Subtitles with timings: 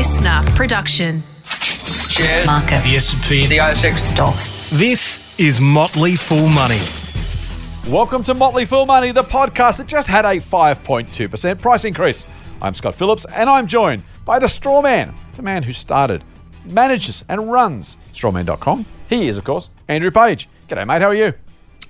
[0.00, 1.22] listener production.
[1.44, 2.46] Shares.
[2.46, 2.82] Market.
[2.84, 3.44] The S&P.
[3.44, 3.98] The ASX.
[3.98, 4.70] Stocks.
[4.70, 6.80] This is Motley Fool Money.
[7.86, 12.24] Welcome to Motley Fool Money, the podcast that just had a 5.2% price increase.
[12.62, 16.24] I'm Scott Phillips, and I'm joined by the straw man, the man who started,
[16.64, 18.86] manages, and runs strawman.com.
[19.10, 20.48] He is, of course, Andrew Page.
[20.70, 21.02] G'day, mate.
[21.02, 21.34] How are you?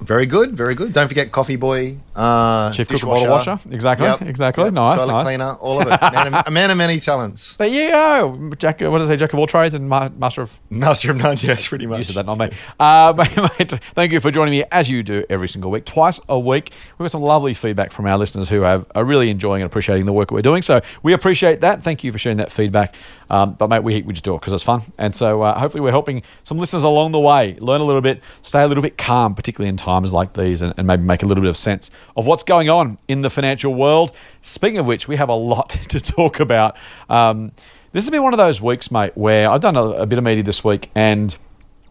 [0.00, 0.92] Very good, very good.
[0.92, 3.58] Don't forget Coffee Boy, uh, Chief cook bottle washer.
[3.70, 4.70] Exactly, exactly.
[4.70, 5.24] Nice, Toilet nice.
[5.24, 6.00] cleaner, all of it.
[6.12, 7.56] Man of, a man of many talents.
[7.56, 8.52] There you go.
[8.58, 9.16] Jack, what does it say?
[9.16, 11.98] Jack of all trades and ma- master of Master of none, yes, pretty much.
[11.98, 12.50] You said that, not me.
[12.78, 16.20] Uh, mate, mate, thank you for joining me as you do every single week, twice
[16.28, 16.72] a week.
[16.98, 20.04] We've got some lovely feedback from our listeners who have, are really enjoying and appreciating
[20.04, 20.60] the work that we're doing.
[20.62, 21.82] So we appreciate that.
[21.82, 22.94] Thank you for sharing that feedback.
[23.30, 24.82] Um, but mate, we, we just do it because it's fun.
[24.98, 28.20] And so uh, hopefully we're helping some listeners along the way learn a little bit,
[28.42, 31.26] stay a little bit calm, particularly in times like these, and, and maybe make a
[31.26, 34.12] little bit of sense of what's going on in the financial world.
[34.42, 36.76] Speaking of which, we have a lot to talk about.
[37.08, 37.52] Um,
[37.92, 40.24] this has been one of those weeks, mate, where I've done a, a bit of
[40.24, 41.36] media this week, and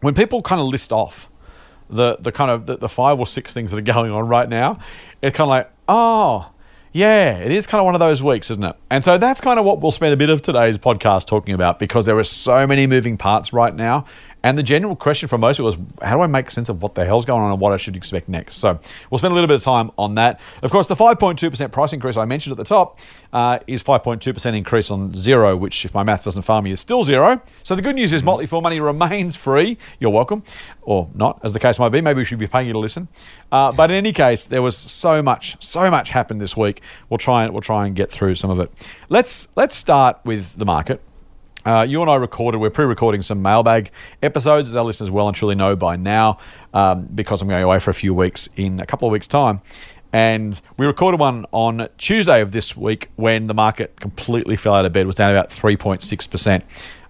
[0.01, 1.27] when people kind of list off
[1.89, 4.47] the the kind of the, the five or six things that are going on right
[4.47, 4.79] now,
[5.21, 6.51] it's kind of like, oh,
[6.91, 8.75] yeah, it is kind of one of those weeks, isn't it?
[8.89, 11.79] And so that's kind of what we'll spend a bit of today's podcast talking about
[11.79, 14.05] because there are so many moving parts right now.
[14.43, 16.95] And the general question for most people is, how do I make sense of what
[16.95, 18.57] the hell's going on and what I should expect next?
[18.57, 20.39] So we'll spend a little bit of time on that.
[20.61, 22.99] Of course, the 5.2% price increase I mentioned at the top
[23.33, 27.03] uh, is 5.2% increase on zero, which, if my maths doesn't fail me, is still
[27.03, 27.41] zero.
[27.63, 29.77] So the good news is Motley Fool Money remains free.
[29.99, 30.43] You're welcome,
[30.81, 31.99] or not, as the case might be.
[31.99, 33.09] Maybe we should be paying you to listen.
[33.51, 36.81] Uh, but in any case, there was so much, so much happened this week.
[37.09, 38.71] We'll try and we'll try and get through some of it.
[39.09, 41.01] Let's let's start with the market.
[41.69, 43.91] Uh, you and I recorded, we're pre recording some mailbag
[44.23, 46.39] episodes, as our listeners well and truly know by now,
[46.73, 49.61] um, because I'm going away for a few weeks in a couple of weeks' time.
[50.11, 54.85] And we recorded one on Tuesday of this week when the market completely fell out
[54.85, 56.63] of bed, was down about 3.6%.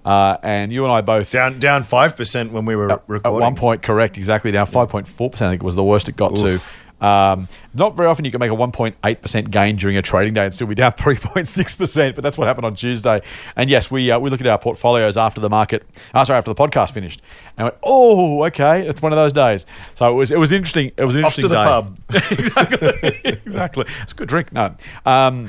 [0.03, 1.31] Uh, and you and I both.
[1.31, 3.39] Down down 5% when we were At recording.
[3.39, 5.35] one point, correct, exactly down 5.4%.
[5.35, 6.59] I think it was the worst it got to.
[7.01, 10.53] Um, not very often you can make a 1.8% gain during a trading day and
[10.53, 13.21] still be down 3.6%, but that's what happened on Tuesday.
[13.55, 16.53] And yes, we uh, we looked at our portfolios after the market, uh, sorry, after
[16.53, 17.21] the podcast finished,
[17.57, 19.65] and went, oh, okay, it's one of those days.
[19.95, 20.91] So it was it was interesting.
[20.97, 22.27] It was an Off to interesting the day.
[22.31, 23.85] exactly, exactly.
[24.01, 24.51] It's a good drink.
[24.51, 25.47] No, um,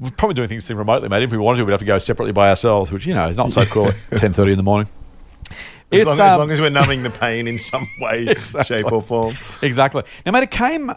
[0.00, 1.22] we're probably doing things remotely, mate.
[1.22, 3.36] If we wanted to, we'd have to go separately by ourselves, which you know is
[3.36, 4.88] not so cool at 10:30 in the morning.
[5.92, 9.02] As, long, as um, long as we're numbing the pain in some way, shape, or
[9.02, 9.36] form.
[9.62, 10.02] Exactly.
[10.24, 10.92] Now, mate, it came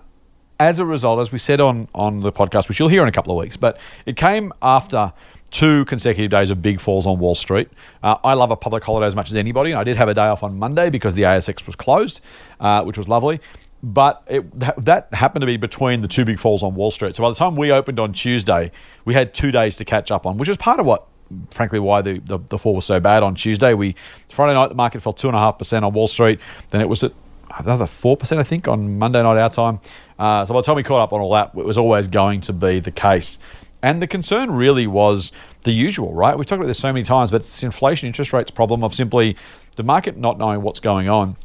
[0.60, 3.12] as a result, as we said on, on the podcast, which you'll hear in a
[3.12, 5.12] couple of weeks, but it came after
[5.52, 7.70] two consecutive days of big falls on Wall Street.
[8.04, 9.72] Uh, I love a public holiday as much as anybody.
[9.72, 12.22] and I did have a day off on Monday because the ASX was closed,
[12.60, 13.40] uh, which was lovely.
[13.84, 17.16] But it, that, that happened to be between the two big falls on Wall Street.
[17.16, 18.72] So by the time we opened on Tuesday,
[19.06, 21.08] we had two days to catch up on, which is part of what
[21.52, 23.74] frankly why the, the, the fall was so bad on Tuesday.
[23.74, 23.96] We
[24.30, 26.40] Friday night the market fell two and a half percent on Wall Street.
[26.70, 27.14] Then it was at
[27.60, 29.80] another four percent I think on Monday night our time.
[30.18, 32.42] Uh, so by the time we caught up on all that, it was always going
[32.42, 33.40] to be the case.
[33.82, 35.32] And the concern really was
[35.62, 36.36] the usual, right?
[36.36, 39.38] We've talked about this so many times, but it's inflation interest rates problem of simply
[39.76, 41.38] the market not knowing what's going on.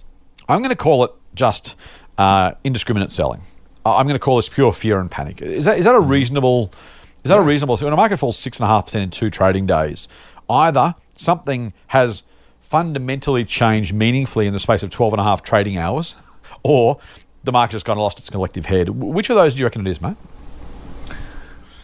[0.48, 1.76] I'm going to call it just
[2.16, 3.42] uh, indiscriminate selling.
[3.84, 5.42] I'm going to call this pure fear and panic.
[5.42, 6.72] Is that is that a reasonable?
[7.24, 7.76] Is that a reasonable?
[7.76, 10.08] So when a market falls six and a half percent in two trading days,
[10.48, 12.22] either something has
[12.60, 16.14] fundamentally changed meaningfully in the space of 12 and a half trading hours,
[16.62, 16.98] or
[17.44, 18.88] the market has gone and lost its collective head.
[18.90, 20.16] Which of those do you reckon it is, mate?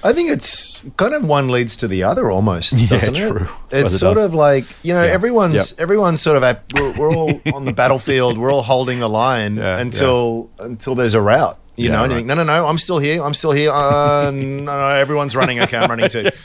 [0.05, 3.29] I think it's kind of one leads to the other almost, Yeah, doesn't it?
[3.29, 3.49] true.
[3.73, 4.27] It's it sort does.
[4.27, 5.11] of like you know Yeah.
[5.11, 5.81] everyone's Yep.
[5.81, 8.39] everyone's sort of at, we're, we're all on the battlefield.
[8.39, 11.59] We're all holding the line Yeah, until until there's a rout.
[11.77, 13.23] You Yeah, know, and you think, no, no, no, I'm still here.
[13.23, 13.71] I'm still here.
[13.71, 15.61] Uh, no, no, everyone's running.
[15.61, 16.31] Okay, I'm running too.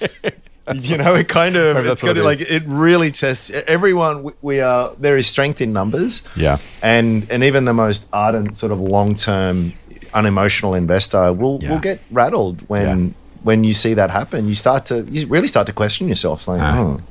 [0.76, 4.24] You know, it kind of Maybe it's what it like it really tests everyone.
[4.24, 6.22] we- We are there is strength in numbers.
[6.36, 6.60] Yeah.
[6.84, 9.74] and and even the most ardent sort of long term
[10.14, 11.70] unemotional investor will Yeah.
[11.72, 14.48] will get rattled when when you see that happen.
[14.48, 16.48] You start to you really start to question yourself.
[16.48, 16.80] Like, Ah.
[16.80, 17.02] oh,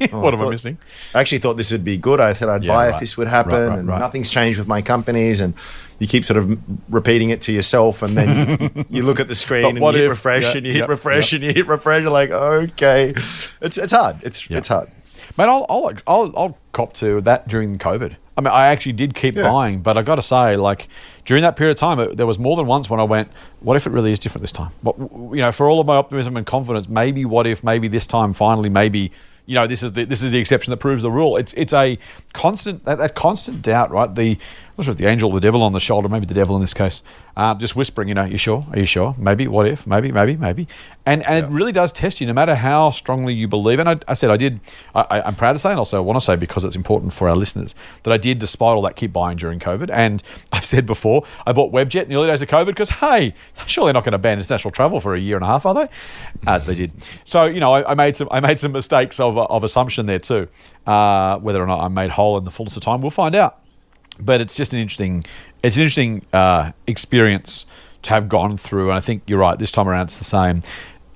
[0.12, 0.78] Oh, what am I thought- missing?
[1.14, 2.20] I actually thought this would be good.
[2.20, 2.94] I said I'd Yeah, buy right.
[2.94, 5.40] if this would happen, Right, right, and nothing's changed with my companies.
[5.40, 5.54] And
[5.98, 6.58] you keep sort of
[6.88, 10.04] repeating it to yourself, and then you, you look at the screen and you hit
[10.04, 11.40] if- refresh, yeah, and you hit yep, refresh, yep.
[11.40, 12.02] and you hit refresh.
[12.02, 14.16] You're like, okay, it's it's hard.
[14.22, 14.58] It's Yeah.
[14.58, 14.90] it's hard.
[15.36, 18.16] Mate, I'll, I'll, I'll, I'll cop to that during COVID.
[18.36, 19.44] I mean, I actually did keep Yeah.
[19.50, 20.88] buying, but I got to say, like
[21.24, 23.28] during that period of time, it, there was more than once when I went,
[23.60, 25.96] "What if it really is different this time?" But you know, for all of my
[25.96, 29.10] optimism and confidence, maybe what if maybe this time finally, maybe
[29.48, 31.38] you know, this is the this is the exception that proves the rule.
[31.38, 31.98] It's it's a
[32.34, 34.14] constant that, that constant doubt, right?
[34.14, 34.36] The
[34.78, 36.60] not sure if the angel or the devil on the shoulder, maybe the devil in
[36.60, 37.02] this case,
[37.36, 38.64] uh, just whispering, you know, you sure?
[38.72, 39.14] Are you sure?
[39.18, 39.86] Maybe, what if?
[39.86, 40.68] Maybe, maybe, maybe.
[41.04, 43.80] And and it really does test you, no matter how strongly you believe.
[43.80, 44.60] And I, I said I did,
[44.94, 47.28] I, I'm proud to say, and also I want to say because it's important for
[47.28, 49.90] our listeners, that I did, despite all that, keep buying during COVID.
[49.92, 50.22] And
[50.52, 53.34] I've said before, I bought Webjet in the early days of COVID because, hey,
[53.66, 55.74] surely they're not going to ban international travel for a year and a half, are
[55.74, 55.88] they?
[56.46, 56.92] Uh, they did.
[57.24, 60.20] So, you know, I, I made some I made some mistakes of, of assumption there
[60.20, 60.46] too.
[60.86, 63.60] Uh, whether or not I'm made whole in the fullness of time, we'll find out
[64.20, 65.24] but it's just an interesting
[65.62, 67.66] it's an interesting uh, experience
[68.02, 70.62] to have gone through and i think you're right this time around it's the same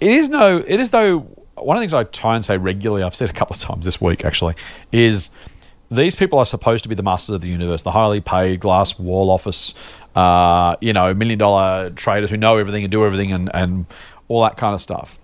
[0.01, 1.21] it is no it is though
[1.57, 3.85] one of the things i try and say regularly i've said a couple of times
[3.85, 4.55] this week actually
[4.91, 5.31] is
[5.91, 8.99] these people are supposed to be the masters of the universe the highly paid glass
[8.99, 9.75] wall office
[10.17, 13.87] uh, you know million dollar traders who know everything and do everything and, and
[14.29, 15.19] all that kind of stuff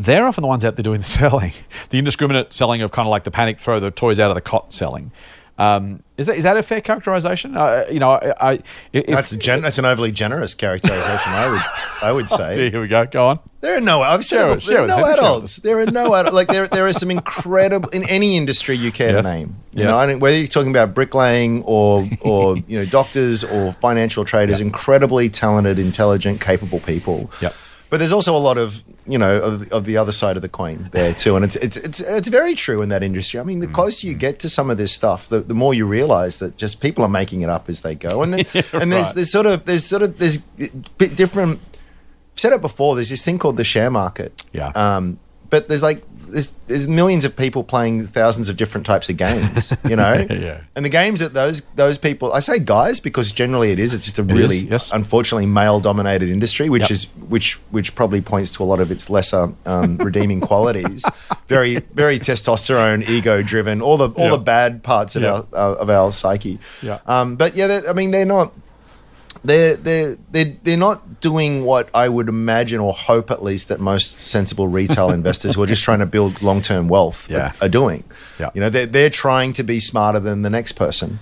[0.00, 1.52] they're often the ones out there doing the selling,
[1.90, 4.40] the indiscriminate selling of kind of like the panic throw the toys out of the
[4.40, 5.12] cot selling.
[5.56, 7.56] Um, is that is that a fair characterization?
[7.56, 8.58] Uh, you know, I, I
[8.92, 11.32] if, That's a gen- that's an overly generous characterization.
[11.32, 11.60] I would
[12.02, 12.70] I would say.
[12.70, 13.06] here we go.
[13.06, 13.38] Go on.
[13.60, 14.02] There are no.
[14.02, 15.56] I've said it it, before, share there are no adults.
[15.56, 16.34] There are no adults.
[16.34, 19.24] Like there, there are some incredible in any industry you care Yes.
[19.26, 19.56] to name.
[19.72, 19.92] You Yes.
[19.92, 24.24] know, I think whether you're talking about bricklaying or or you know doctors or financial
[24.24, 27.30] traders, incredibly talented, intelligent, capable people.
[27.40, 27.54] Yep.
[27.90, 30.48] But there's also a lot of you know of, of the other side of the
[30.48, 33.38] coin there too, and it's it's it's it's very true in that industry.
[33.38, 33.66] I mean, Mm.
[33.66, 36.56] the closer you get to some of this stuff, the, the more you realize that
[36.56, 38.40] just people are making it up as they go, and then,
[38.72, 39.14] and there's right.
[39.14, 40.38] there's sort of there's sort of there's
[40.98, 41.60] bit different
[42.32, 42.96] I've said it before.
[42.96, 44.42] There's this thing called the share market.
[44.52, 44.72] Yeah.
[44.74, 45.20] Um,
[45.50, 49.72] but there's like there's there's millions of people playing thousands of different types of games.
[49.84, 50.26] You know.
[50.30, 50.60] Yeah.
[50.74, 53.92] And the games that those those people, I say guys because generally it is.
[53.94, 54.90] It's just a really is, yes.
[54.92, 56.90] unfortunately male dominated industry, which Yep.
[56.90, 61.04] is which which probably points to a lot of its lesser um, redeeming qualities.
[61.48, 64.30] Very very testosterone, ego driven, all the all Yeah.
[64.30, 65.42] the bad parts of Yeah.
[65.52, 66.58] our uh, of our psyche.
[66.82, 66.98] Yeah.
[67.06, 68.52] Um, but yeah, I mean they're not
[69.44, 73.80] they're they're they're they're not doing what I would imagine or hope at least that
[73.80, 77.52] most sensible retail investors who are just trying to build long term wealth Yeah.
[77.60, 78.04] are, are doing.
[78.40, 78.50] Yeah.
[78.54, 81.18] You know, they're they're trying to be smarter than the next person.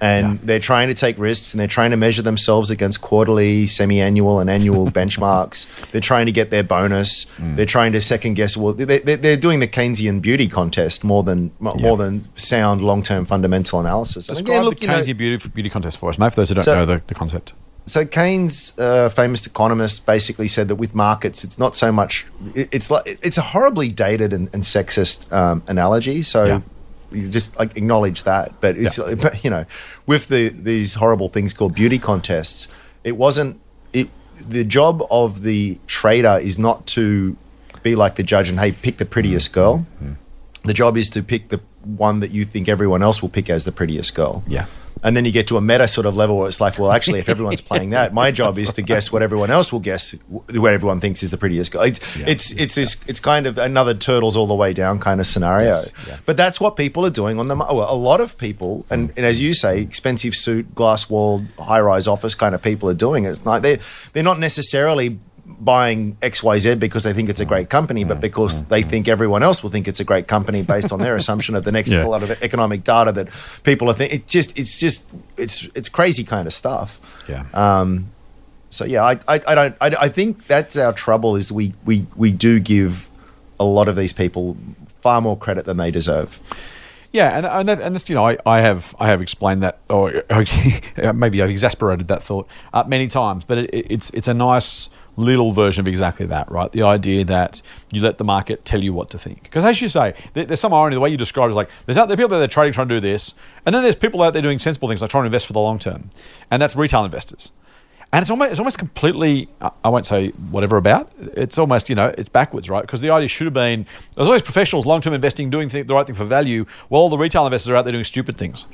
[0.00, 0.38] And Yeah.
[0.42, 4.40] they're trying to take risks and they're trying to measure themselves against quarterly, semi annual,
[4.40, 5.66] and annual benchmarks.
[5.92, 7.26] They're trying to get their bonus.
[7.38, 7.56] Mm.
[7.56, 8.56] They're trying to second guess.
[8.56, 11.94] Well, they, they, they're doing the Keynesian beauty contest more than more Yeah.
[11.94, 14.26] than sound long term fundamental analysis.
[14.26, 16.30] Describe again, look, the you know- Keynesian beauty, beauty contest for us, mate.
[16.30, 17.54] For those who don't So- know the, the concept.
[17.86, 22.26] So Keynes, uh, famous economist, basically said that with markets, it's not so much.
[22.54, 26.22] it- It's like it's a horribly dated and, and sexist um, analogy.
[26.22, 26.60] So Yeah.
[27.12, 28.52] you just like acknowledge that.
[28.60, 29.14] But it's Yeah.
[29.14, 29.64] but, you know,
[30.06, 32.68] with the these horrible things called beauty contests,
[33.04, 33.60] it wasn't.
[33.92, 34.08] It
[34.48, 37.36] the job of the trader is not to
[37.82, 39.86] be like the judge and hey, pick the prettiest girl.
[40.64, 43.64] The job is to pick the one that you think everyone else will pick as
[43.64, 44.42] the prettiest girl.
[44.48, 44.64] Yeah.
[45.02, 47.18] And then you get to a meta sort of level where it's like, well, actually,
[47.18, 50.54] if everyone's playing that, my job is to guess what everyone else will guess, wh-
[50.54, 51.82] what everyone thinks is the prettiest girl.
[51.82, 52.26] It's Yeah.
[52.28, 55.68] it's it's this it's kind of another turtles all the way down kind of scenario.
[55.68, 56.16] Yes, yeah.
[56.24, 59.16] But that's what people are doing on the well, a lot of people, and, mm.
[59.16, 62.94] and as you say, expensive suit, glass walled, high rise office kind of people are
[62.94, 63.30] doing it.
[63.30, 63.78] It's like they
[64.12, 68.82] they're not necessarily buying XYZ because they think it's a great company, but because they
[68.82, 71.72] think everyone else will think it's a great company based on their assumption of the
[71.72, 72.04] next Yeah.
[72.06, 73.28] lot of economic data that
[73.62, 74.20] people are thinking.
[74.20, 75.06] It just, it's just,
[75.36, 77.00] it's, it's crazy kind of stuff.
[77.28, 77.44] Yeah.
[77.52, 78.06] Um,
[78.70, 82.06] so yeah, I, I, I don't, I, I think that's our trouble is we, we,
[82.16, 83.08] we do give
[83.60, 84.56] a lot of these people
[85.00, 86.38] far more credit than they deserve.
[87.14, 90.24] Yeah, and and, that, and you know, I, I have I have explained that, or
[91.14, 95.52] maybe I've exasperated that thought uh, many times, but it, it's it's a nice little
[95.52, 96.72] version of exactly that, right?
[96.72, 99.88] The idea that you let the market tell you what to think, because as you
[99.88, 100.96] say, there, there's some irony.
[100.96, 102.88] The way you describe it is like there's out there people out there trading trying
[102.88, 105.26] to do this, and then there's people out there doing sensible things like trying to
[105.26, 106.10] invest for the long term,
[106.50, 107.52] and that's retail investors.
[108.14, 112.14] And it's almost, it's almost completely, I- won't say whatever about, it's almost, you know,
[112.16, 112.82] it's backwards, right?
[112.82, 115.94] Because the idea should have been, there's always professionals, long term investing, doing th- the
[115.94, 118.66] right thing for value, while all the retail investors are out there doing stupid things.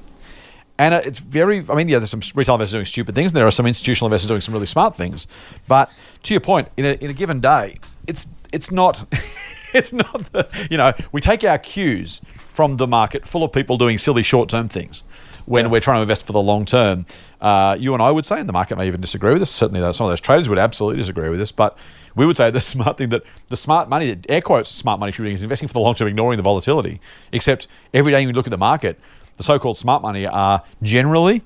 [0.78, 3.46] And it's very, I mean, yeah, there's some retail investors doing stupid things, and there
[3.46, 5.26] are some institutional investors doing some really smart things.
[5.66, 5.90] But
[6.24, 9.10] to your point, in a, in a given day, it's it's not,
[9.72, 13.78] it's not the, you know, we take our cues from the market full of people
[13.78, 15.02] doing silly short term things
[15.46, 15.70] when Yeah.
[15.70, 17.06] we're trying to invest for the long term.
[17.40, 19.50] Uh, you and I would say, and the market may even disagree with us.
[19.50, 21.52] Certainly, some of those traders would absolutely disagree with us.
[21.52, 21.76] But
[22.14, 25.12] we would say the smart thing that the smart money, that air quotes, smart money
[25.12, 27.00] should be is investing for the long term, ignoring the volatility.
[27.32, 28.98] Except every day you look at the market,
[29.36, 31.42] the so-called smart money are generally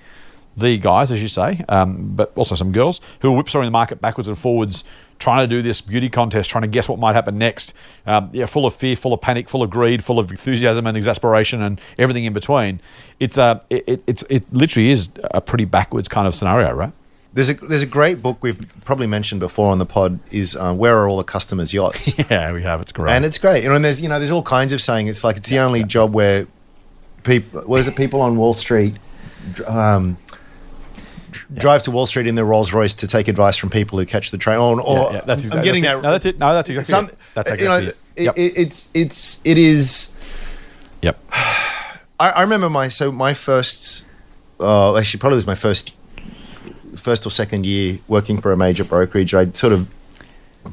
[0.56, 4.00] the guys, as you say, um, but also some girls who are whipsawing the market
[4.00, 4.84] backwards and forwards,
[5.18, 7.74] trying to do this beauty contest, trying to guess what might happen next.
[8.06, 10.96] Um, yeah, full of fear, full of panic, full of greed, full of enthusiasm and
[10.96, 12.80] exasperation, and everything in between.
[13.20, 16.92] It's a, it, it, it's, it literally is a pretty backwards kind of scenario, right?
[17.32, 20.72] There's a there's a great book we've probably mentioned before on the pod is uh,
[20.72, 22.80] where are all the customers' yachts, Yeah, we have.
[22.80, 23.10] It's great.
[23.10, 23.64] and it's great.
[23.64, 25.08] You know, and there's you know there's all kinds of saying.
[25.08, 26.46] It's like it's the only job where
[27.24, 27.96] people what is it?
[27.96, 28.94] People on Wall Street.
[29.66, 30.16] Um,
[31.34, 34.06] dr- Drive to Wall Street in their Rolls Royce to take advice from people who
[34.06, 34.58] catch the train.
[34.58, 36.02] Or, or Yeah, yeah, that's exactly- I'm getting that's it.
[36.02, 36.02] that.
[36.02, 36.38] No, that's it.
[36.38, 37.16] No, that's exactly Some, it.
[37.34, 38.20] That's you know, exactly it.
[38.20, 38.34] it, Yep.
[38.36, 40.14] it, it's it's it is.
[41.02, 41.18] yep.
[41.32, 44.04] I, I remember my so my first,
[44.60, 45.94] uh, actually probably was my first,
[46.96, 49.34] first or second year working for a major brokerage.
[49.34, 49.88] I sort of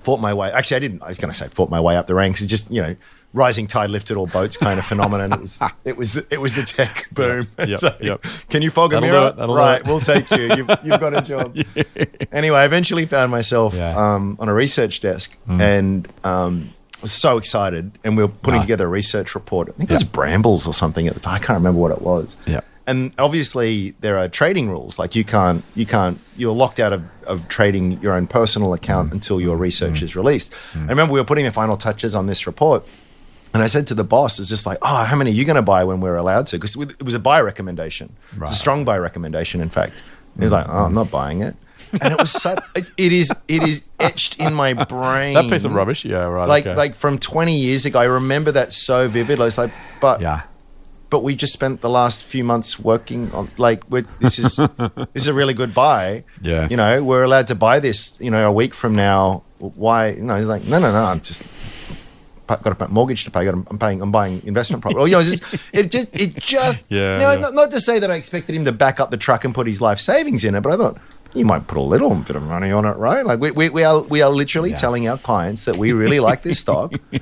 [0.03, 0.51] fought my way.
[0.51, 1.01] Actually, I didn't.
[1.03, 2.41] I was going to say fought my way up the ranks.
[2.41, 2.95] It's just you know,
[3.33, 5.31] rising tide lifted all boats kind of phenomenon.
[5.33, 7.47] It was it was the, it was the tech boom.
[7.59, 8.23] Yep, So, yep.
[8.49, 9.33] Can you fog a mirror?
[9.37, 10.53] right, we'll take you.
[10.55, 11.55] You've, you've got a job.
[12.31, 13.93] Anyway, I eventually found myself Yeah.
[13.93, 13.97] Mm.
[13.97, 16.07] um, on a research desk and.
[16.23, 18.65] Um, was so excited, and we were putting Nice.
[18.67, 19.69] together a research report.
[19.69, 20.09] I think it was Yeah.
[20.11, 21.33] Brambles or something at the time.
[21.33, 22.37] I can't remember what it was.
[22.45, 22.61] Yeah.
[22.85, 24.99] And obviously there are trading rules.
[24.99, 29.13] Like you can't you can't you're locked out of, of trading your own personal account
[29.13, 30.53] until your research is released.
[30.75, 32.85] I remember we were putting the final touches on this report.
[33.53, 35.57] And I said to the boss, it's just like, oh, how many are you going
[35.57, 36.57] to buy when we're allowed to?
[36.57, 38.15] Because it was a buy recommendation.
[38.41, 40.03] It's a strong buy recommendation, in fact.
[40.35, 41.55] And he's like, oh, I'm not buying it.
[42.01, 45.33] And it was such, it, it is, it is etched in my brain.
[45.33, 46.05] That piece of rubbish.
[46.05, 46.47] Yeah, right.
[46.47, 46.77] Like, okay.
[46.77, 49.43] like from 20 years ago, I remember that so vividly.
[49.43, 50.43] I was like, but yeah.
[51.09, 55.23] but we just spent the last few months working on like we're, this is this
[55.23, 56.23] is a really good buy.
[56.41, 56.67] Yeah.
[56.69, 58.19] you know we're allowed to buy this.
[58.21, 59.43] You know, a week from now.
[59.59, 60.11] Why?
[60.11, 61.03] You know, he's like, no, no, no.
[61.03, 61.43] I'm just
[62.57, 63.45] got a mortgage to pay.
[63.45, 64.01] Got I'm paying.
[64.01, 65.01] I'm buying investment property.
[65.01, 66.77] Or, you know, it's just, it just it just.
[66.89, 67.35] Yeah, yeah.
[67.39, 69.67] Not, not to say that I expected him to back up the truck and put
[69.67, 70.97] his life savings in it, but I thought.
[71.33, 73.25] You might put a little bit of money on it, right?
[73.25, 74.75] Like we, we, we are we are literally Yeah.
[74.75, 76.91] telling our clients that we really like this stock,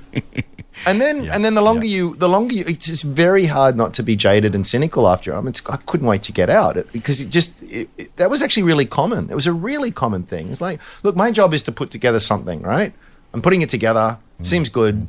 [0.87, 1.95] and then Yeah, and then the longer yeah.
[1.97, 5.39] you the longer you it's very hard not to be jaded and cynical after I
[5.41, 8.29] mean it's, I couldn't wait to get out it, because it just it, it- that
[8.31, 11.53] was actually really common it was a really common thing it's like look my job
[11.53, 12.93] is to put together something right
[13.33, 14.45] I'm putting it together Mm.
[14.45, 15.07] seems good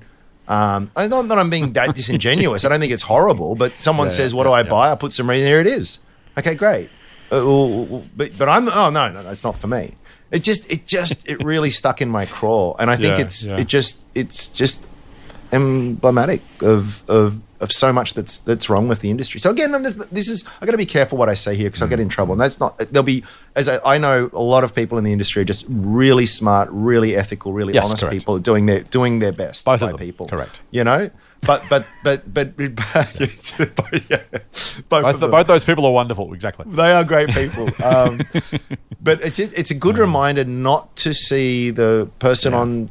[0.57, 2.65] um, I not that I'm being that disingenuous.
[2.65, 4.69] I don't think it's horrible but someone Yeah, says yeah, what do I yeah.
[4.77, 4.85] buy?
[4.93, 6.01] I put some reason here it is.
[6.39, 6.89] Okay great.
[7.31, 7.41] Uh,
[8.19, 9.85] but but I'm oh no no that's not for me.
[10.33, 13.47] It just it just it really stuck in my craw and I think Yeah, it's
[13.47, 13.61] yeah.
[13.61, 14.87] it just it's just
[15.53, 19.39] emblematic of, of of so much that's that's wrong with the industry.
[19.41, 21.69] So again, I'm just, this is I got to be careful what I say here
[21.69, 22.33] because I'll get in trouble.
[22.33, 23.23] And that's not there'll be
[23.57, 26.69] as I, I know a lot of people in the industry are just really smart,
[26.73, 28.15] really ethical, really Yes, honest correct.
[28.15, 30.27] people doing their doing their best Both by of them, people.
[30.27, 30.61] correct.
[30.71, 31.11] You know,
[31.43, 34.23] but but but but, but yeah,
[34.89, 36.33] both, Both, of both those people are wonderful.
[36.35, 36.65] Exactly.
[36.69, 37.69] They are great people.
[37.83, 38.21] Um,
[39.01, 42.91] but it's, it's a good reminder not to see the person on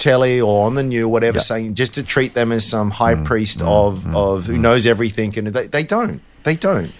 [0.00, 1.42] telly or on the new whatever Yeah.
[1.42, 3.24] saying just to treat them as some high mm.
[3.24, 3.68] priest mm.
[3.68, 4.16] of mm.
[4.16, 6.20] of who knows everything and they, they don't.
[6.42, 6.90] They don't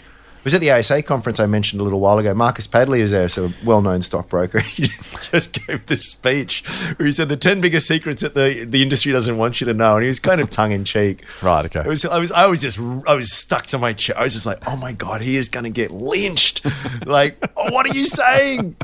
[0.45, 2.33] was at the ASA conference I mentioned a little while ago.
[2.35, 4.61] Marcus Padley was there, so a well-known stockbroker.
[4.71, 4.87] He
[5.39, 6.65] just gave this speech
[6.97, 9.75] where he said the ten biggest secrets that the the industry doesn't want you to
[9.75, 11.25] know, and he was kind of tongue in cheek.
[11.43, 11.81] Right, okay.
[11.81, 14.17] It was I was I was just I was stuck to my chair.
[14.19, 16.65] I was just like, oh my god, he is going to get lynched.
[17.07, 18.77] like, oh, what are you saying?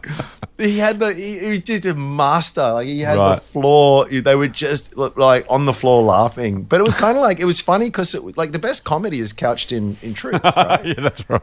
[0.58, 2.72] He had the he, he was just a master.
[2.72, 3.34] Like he had Right.
[3.34, 4.06] the floor.
[4.06, 6.62] They were just like on the floor laughing.
[6.62, 9.32] But it was kind of like it was funny because like the best comedy is
[9.32, 10.84] couched in in truth, right?
[10.86, 11.42] yeah, that's right.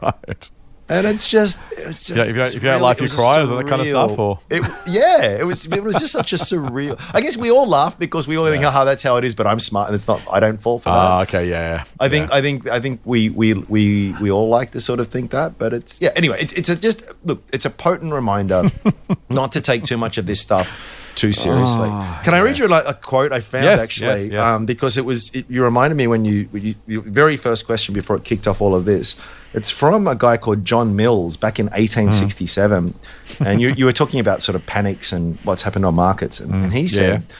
[0.86, 3.40] And it's just, it's just Yeah, if you don't- if you don't laugh, you cry,
[3.40, 5.64] or that kind of stuff, or- it, yeah, it was.
[5.64, 7.00] It was just such a surreal.
[7.14, 9.46] I guess we all laugh because we all think, "Oh, that's how it is." But
[9.46, 10.20] I'm smart, and it's not.
[10.30, 10.96] I don't fall for that.
[10.96, 11.76] Ah, okay, yeah.
[11.76, 11.84] yeah.
[11.98, 12.36] I think Yeah.
[12.36, 15.56] I think I think we we we we all like to sort of think that,
[15.56, 16.10] but it's yeah.
[16.16, 17.42] Anyway, it's it's a just look.
[17.50, 18.70] It's a potent reminder
[19.30, 21.88] not to take too much of this stuff too seriously.
[21.90, 24.24] Oh, Can I read you like a quote I found Yes, actually?
[24.24, 24.40] yes, yes.
[24.46, 27.64] Um, because it was it, you reminded me when you, when you your very first
[27.64, 29.16] question before it kicked off all of this.
[29.54, 32.94] It's from a guy called John Mills back in 1867,
[33.38, 33.46] Mm.
[33.46, 36.52] and you you were talking about sort of panics and what's happened on markets, and,
[36.54, 37.22] and he said.
[37.28, 37.36] yeah.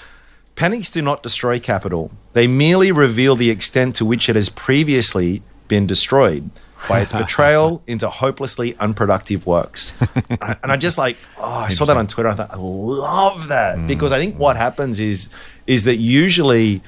[0.56, 2.12] Panics do not destroy capital.
[2.33, 6.49] They merely reveal the extent to which it has previously been destroyed
[6.88, 9.92] by its betrayal into hopelessly unproductive works.
[10.30, 12.28] and I- and I just like, oh, I saw that on Twitter.
[12.28, 13.88] I thought, I love that Mm.
[13.88, 15.28] because I think what happens is
[15.66, 16.83] is that usually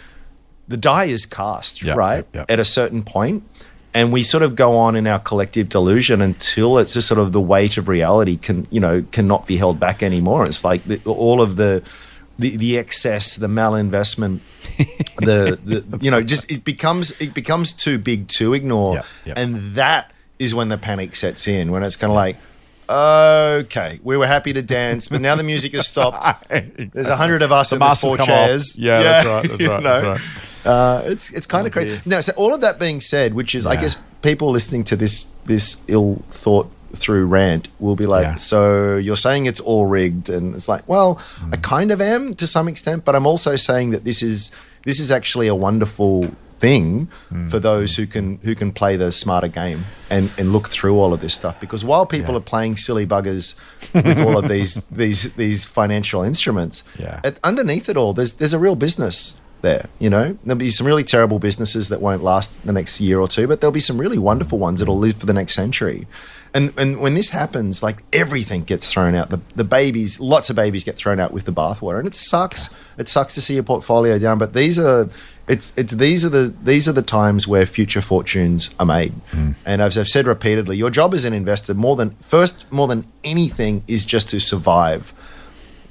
[0.69, 2.51] the die is cast, Yep, right, yep, yep.
[2.51, 3.43] at a certain point,
[3.97, 7.33] and we sort of go on in our collective delusion until it's just sort of
[7.33, 10.45] the weight of reality can you know cannot be held back anymore.
[10.45, 11.83] It's like the, all of the
[12.39, 14.41] the, the excess, the malinvestment,
[15.19, 19.39] the, the you know just it becomes it becomes too big to ignore, Yep, yep.
[19.39, 21.73] and that is when the panic sets in.
[21.73, 22.37] When it's kind of like,
[22.89, 26.25] okay, we were happy to dance, but now the music has stopped.
[26.93, 28.79] There's a hundred of us in this mask four chairs.
[28.79, 30.23] Yeah, that's right, that's right, that's
[30.65, 31.91] Uh, it's it's kind of Oh, crazy.
[31.91, 32.03] dear.
[32.07, 35.27] No, so all of that being said, which is I guess people listening to this
[35.45, 38.35] this ill thought through rant will be like, Yeah.
[38.37, 41.51] so you're saying it's all rigged, and it's like, well, Hmm.
[41.53, 44.51] I kind of am to some extent, but I'm also saying that this is
[44.85, 47.47] this is actually a wonderful thing Hmm.
[47.49, 51.13] for those who can who can play the smarter game and and look through all
[51.13, 51.59] of this stuff.
[51.61, 52.39] Because while people Yeah.
[52.39, 53.55] are playing silly buggers
[53.93, 57.21] with all of these these these financial instruments Yeah.
[57.25, 60.37] at, underneath it all there's there's a real business there you know?
[60.45, 63.61] There'll be some really terrible businesses that won't last the next year or two but
[63.61, 66.07] there'll be some really wonderful ones that'll live for the next century.
[66.55, 69.29] And and when this happens like everything gets thrown out.
[69.31, 71.99] The the babies lots of babies get thrown out with the bathwater.
[71.99, 72.71] And it sucks.
[72.97, 75.09] It sucks to see your portfolio down but these are
[75.49, 79.13] it's it's these are the these are the times where future fortunes are made.
[79.65, 83.05] And as i've said repeatedly your job as an investor more than first more than
[83.23, 85.13] anything is just to survive.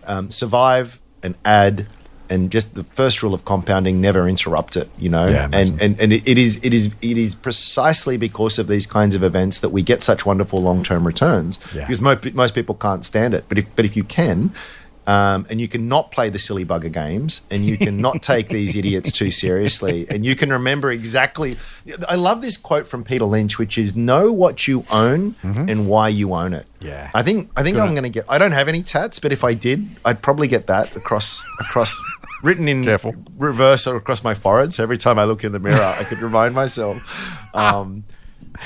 [0.08, 1.88] Um, survive and add
[2.30, 5.28] and just the first rule of compounding never interrupt it you know?
[5.28, 9.16] Yeah, and and, and it, is it is it is precisely because of these kinds
[9.16, 11.60] of events that we get such wonderful long-term returns.
[11.74, 11.82] Yeah.
[11.82, 13.46] because most, most people can't stand it.
[13.48, 14.52] But if but if you can
[15.08, 18.50] um, and you can not play the silly bugger games, and you can not take
[18.50, 21.58] these idiots too seriously, and you can remember exactly.
[22.10, 26.10] I love this quote from Peter Lynch, which is "Know what you own and why
[26.10, 26.88] you own it." Mm-hmm.
[26.88, 27.12] Yeah.
[27.14, 28.26] I think I think Good I'm going to get.
[28.30, 32.00] I don't have any tats, but if I did, I'd probably get that across across
[32.44, 33.16] written in Careful.
[33.38, 34.74] reverse or across my forehead.
[34.74, 37.32] So every time I look in the mirror, I could remind myself.
[37.54, 38.04] Um,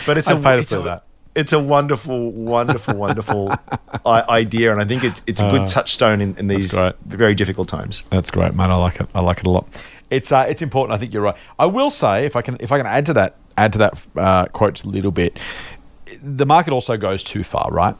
[0.06, 1.04] but it's a pay to it's a, that.
[1.40, 3.52] It's a wonderful, wonderful, wonderful
[4.06, 7.68] I- idea, and I think it's it's a good touchstone in, in these very difficult
[7.70, 8.04] times.
[8.12, 8.72] That's great, man.
[8.72, 9.08] I like it.
[9.16, 9.66] I like it a lot.
[10.10, 10.96] It's uh, it's important.
[10.96, 11.36] I think you're right.
[11.58, 14.06] I will say, if I can, if I can add to that, add to that
[14.16, 15.40] uh, quote a little bit.
[16.22, 17.96] The market also goes too far, right?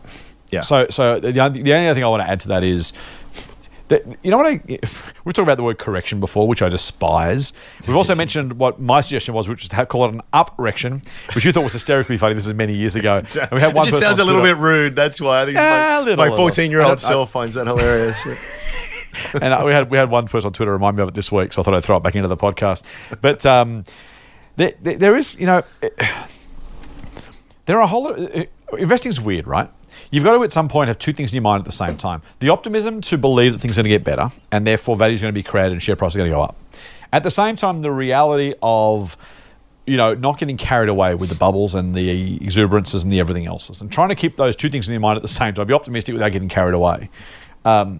[0.52, 0.62] Yeah.
[0.62, 2.94] So, so the, only- the only other thing I want to add to that is.
[3.90, 4.48] You know what?
[4.48, 7.54] I, we've talked about the word correction before, which I despise.
[7.88, 11.02] We've also mentioned what my suggestion was, which was to have, call it an up-rection,
[11.34, 12.36] which you thought was hysterically funny.
[12.36, 13.10] This is many years ago.
[13.40, 14.96] And we had it just sounds a little bit rude.
[14.96, 18.26] That's why I think it's little, my, my 14 year old self finds that hilarious.
[19.42, 21.32] and uh, we had we had one person on Twitter remind me of it this
[21.32, 22.84] week, so I thought I'd throw it back into the podcast.
[23.22, 23.84] But um,
[24.58, 25.64] there, there, there is, you know,
[27.66, 28.20] there are a whole lot.
[28.20, 28.46] Uh,
[28.78, 29.70] investing's weird, right?
[30.12, 31.98] You've got to at some point have two things in your mind at the same
[31.98, 35.16] time: the optimism to believe that things are going to get better, and therefore value
[35.16, 36.56] is going to be created and share price is going to go up.
[37.12, 39.18] At the same time, the reality of
[39.90, 43.48] you know, not getting carried away with the bubbles and the exuberances and the everything
[43.48, 45.66] else, and trying to keep those two things in your mind at the same time.
[45.66, 47.10] Be optimistic without getting carried away.
[47.66, 48.00] Um,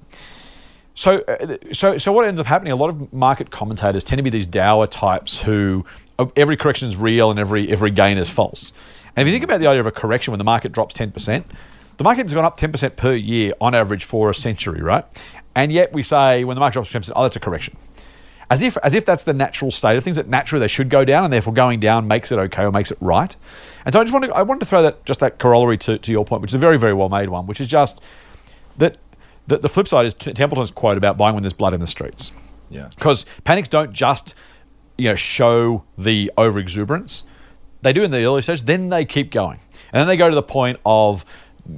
[0.94, 2.74] so, uh, so, so what ends up happening?
[2.74, 5.84] A lot of market commentators tend to be these dour types who
[6.20, 8.72] uh, every correction is real and every every gain is false.
[9.16, 11.12] And if you think about the idea of a correction when the market drops ten
[11.12, 11.48] percent,
[12.00, 15.06] the market has gone up ten percent per year on average for a century, right?
[15.54, 17.76] And yet we say when the market drops ten percent, oh, that's a correction.
[18.50, 20.16] As if, as if that's the natural state of things.
[20.16, 22.90] That naturally they should go down, and therefore going down makes it okay or makes
[22.90, 23.36] it right.
[23.86, 26.12] And so I just wanted, I wanted to throw that just that corollary to, to
[26.12, 28.02] your point, which is a very, very well made one, which is just
[28.78, 28.98] that
[29.48, 32.32] the, the flip side is Templeton's quote about buying when there's blood in the streets.
[32.70, 32.88] Yeah.
[32.98, 34.34] Because panics don't just
[34.98, 37.26] you know show the over exuberance.
[37.82, 39.60] They do in the early stage, then they keep going.
[39.92, 41.26] And then they go to the point of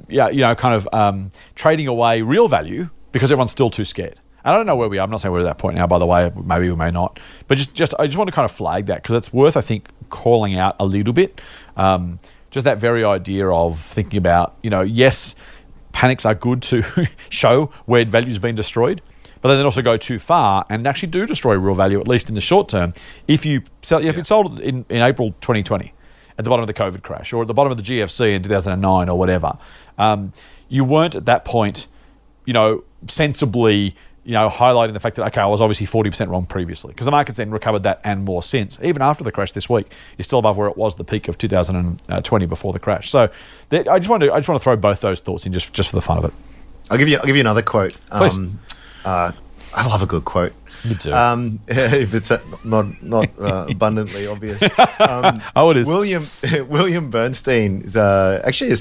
[0.08, 4.18] yeah, you know, kind of um, trading away real value because everyone's still too scared.
[4.44, 5.02] And I don't know where we are.
[5.02, 6.32] I'm not saying we're at that point now, by the way.
[6.44, 7.20] Maybe we may not.
[7.46, 9.60] But just, just I just want to kind of flag that because it's worth, I
[9.60, 11.40] think, calling out a little bit.
[11.76, 12.18] Um,
[12.50, 15.34] just that very idea of thinking about, you know, yes,
[15.92, 16.82] panics are good to
[17.28, 19.00] show where value's been destroyed,
[19.40, 22.28] but then they also go too far and actually do destroy real value, at least
[22.28, 22.92] in the short term.
[23.26, 25.94] If you sell, if it sold in, in April 2020
[26.38, 28.42] at the bottom of the COVID crash or at the bottom of the GFC in
[28.42, 29.56] 2009 or whatever,
[29.98, 30.32] um,
[30.68, 31.86] you weren't at that point,
[32.44, 36.46] you know, sensibly, you know, highlighting the fact that okay, I was obviously 40% wrong
[36.46, 38.78] previously because the market's then recovered that and more since.
[38.82, 41.36] Even after the crash this week, is still above where it was the peak of
[41.38, 43.10] 2020 before the crash.
[43.10, 43.30] So,
[43.72, 45.90] I just want to I just want to throw both those thoughts in just just
[45.90, 46.32] for the fun of it.
[46.90, 47.96] I'll give you I'll give you another quote.
[48.10, 48.36] Please.
[48.36, 48.60] Um,
[49.04, 49.32] uh,
[49.74, 50.52] I love a good quote.
[50.84, 51.12] You do.
[51.12, 54.62] Um, if it's uh, not not uh, abundantly obvious.
[55.00, 55.88] Um, Oh, it is.
[55.88, 56.28] William
[56.68, 58.76] William Bernstein is uh, actually a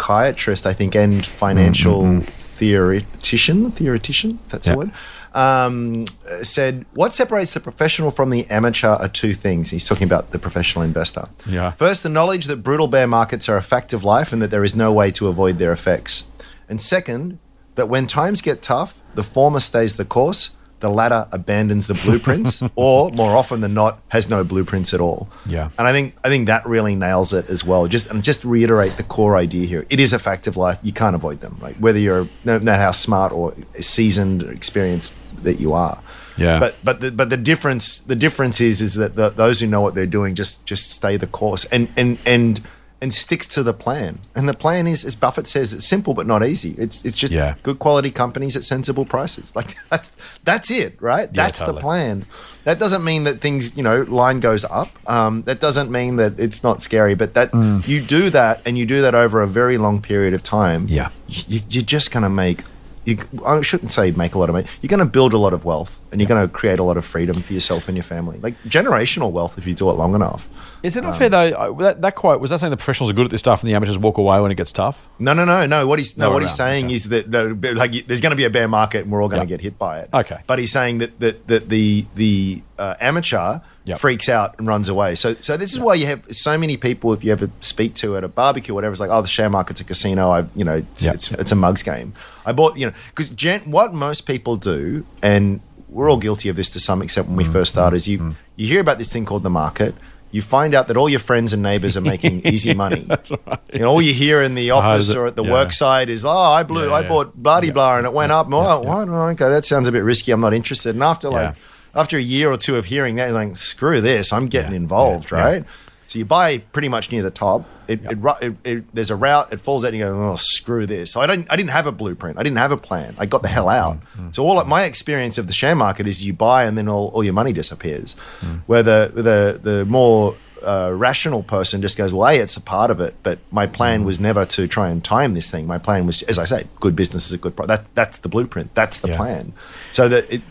[0.00, 3.70] psychiatrist, I think, and financial theoretician.
[3.72, 4.72] Theoretician, that's Yeah.
[4.72, 4.90] the word.
[5.32, 6.06] Um,
[6.42, 10.38] said, "What separates the professional from the amateur are two things." He's talking about the
[10.38, 11.28] professional investor.
[11.48, 11.72] Yeah.
[11.72, 14.64] First, the knowledge that brutal bear markets are a fact of life and that there
[14.64, 16.24] is no way to avoid their effects.
[16.68, 17.38] And second,
[17.76, 22.62] that when times get tough, the former stays the course, the latter abandons the blueprints,
[22.74, 25.28] or more often than not, has no blueprints at all.
[25.46, 25.70] Yeah.
[25.78, 27.86] And I think I think that really nails it as well.
[27.86, 29.86] Just and just reiterate the core idea here.
[29.90, 30.78] It is a fact of life.
[30.82, 31.58] You can't avoid them.
[31.60, 35.14] Like whether you're no matter how smart or seasoned or experienced
[35.44, 36.02] that you are.
[36.36, 36.58] Yeah.
[36.58, 39.80] But but the, but the difference the difference is is that the, those who know
[39.80, 42.60] what they're doing just just stay the course and and and
[43.02, 44.18] and sticks to the plan.
[44.36, 46.74] And the plan is, as Buffett says, it's simple but not easy.
[46.76, 47.54] It's it's just Yeah.
[47.62, 49.52] good quality companies at sensible prices.
[49.56, 50.12] Like that's
[50.44, 51.32] that's it, right?
[51.32, 51.76] That's totally.
[51.76, 52.24] the plan.
[52.64, 54.90] That doesn't mean that things, you know, line goes up.
[55.08, 57.14] Um, that doesn't mean that it's not scary.
[57.14, 57.88] But that Mm.
[57.88, 60.86] you do that and you do that over a very long period of time.
[60.88, 61.08] Yeah.
[61.26, 62.64] you, you're just going to make.
[63.06, 64.66] You, I shouldn't say make a lot of money.
[64.82, 66.98] You're going to build a lot of wealth, and you're going to create a lot
[66.98, 70.14] of freedom for yourself and your family, like generational wealth if you do it long
[70.14, 70.46] enough.
[70.82, 71.74] Is it not fair though?
[71.80, 73.74] That, that quote was that saying the professionals are good at this stuff and the
[73.74, 75.06] amateurs walk away when it gets tough?
[75.18, 75.86] No, no, no, no.
[75.86, 76.94] What he's no, No, what no, he's saying okay.
[76.94, 79.42] is that no, like there's going to be a bear market and we're all going
[79.42, 79.56] to Yeah.
[79.56, 80.08] get hit by it.
[80.12, 80.38] Okay.
[80.46, 83.98] but he's saying that that, that the the uh, amateur Yep.
[83.98, 85.14] freaks out and runs away.
[85.14, 87.12] So so this is why you have so many people.
[87.14, 89.48] If you ever speak to at a barbecue, or whatever, it's like, oh, the share
[89.50, 90.30] market's a casino.
[90.30, 91.14] I, you know, it's Yep.
[91.14, 92.12] it's, it's a mugs game.
[92.44, 93.30] I bought, you know, because
[93.66, 97.44] what most people do, and we're all guilty of this to some extent when we
[97.44, 97.52] Mm.
[97.52, 99.94] first start, is you you hear about this thing called the market.
[100.32, 103.00] You find out that all your friends and neighbors are making easy money.
[103.00, 103.74] That's right.
[103.74, 105.50] Know, all you hear in the office or at the yeah.
[105.52, 107.08] work site is, "Oh, I blew, Yeah, I yeah.
[107.08, 107.72] bought bloody Yeah.
[107.72, 108.74] blah, and it went up." And, oh, yeah.
[108.88, 109.08] what?
[109.08, 110.30] Oh, okay, that sounds a bit risky.
[110.32, 110.94] I'm not interested.
[110.94, 111.56] And after like
[111.94, 114.32] after a year or two of hearing that, you're like, "Screw this!
[114.32, 115.64] I'm getting involved." Right?
[116.06, 117.64] So you buy pretty much near the top.
[117.90, 119.52] It, it, it, it there's a route.
[119.52, 121.50] It falls out, and you go, "Oh, screw this!" So I don't.
[121.50, 122.38] I didn't have a blueprint.
[122.38, 123.14] I didn't have a plan.
[123.18, 123.96] I got the hell out.
[123.96, 124.30] Mm-hmm.
[124.30, 127.08] So all of my experience of the share market is you buy, and then all,
[127.08, 128.16] all your money disappears.
[128.40, 128.60] Mm.
[128.66, 132.90] Where the the the more uh, rational person just goes, well, A, it's a part
[132.90, 135.66] of it, but my plan was never to try and time this thing.
[135.66, 137.84] My plan was, as I say, good business is a good product.
[137.86, 138.74] That, that's the blueprint.
[138.74, 139.16] That's the Yeah.
[139.16, 139.52] plan.
[139.92, 140.42] So that it,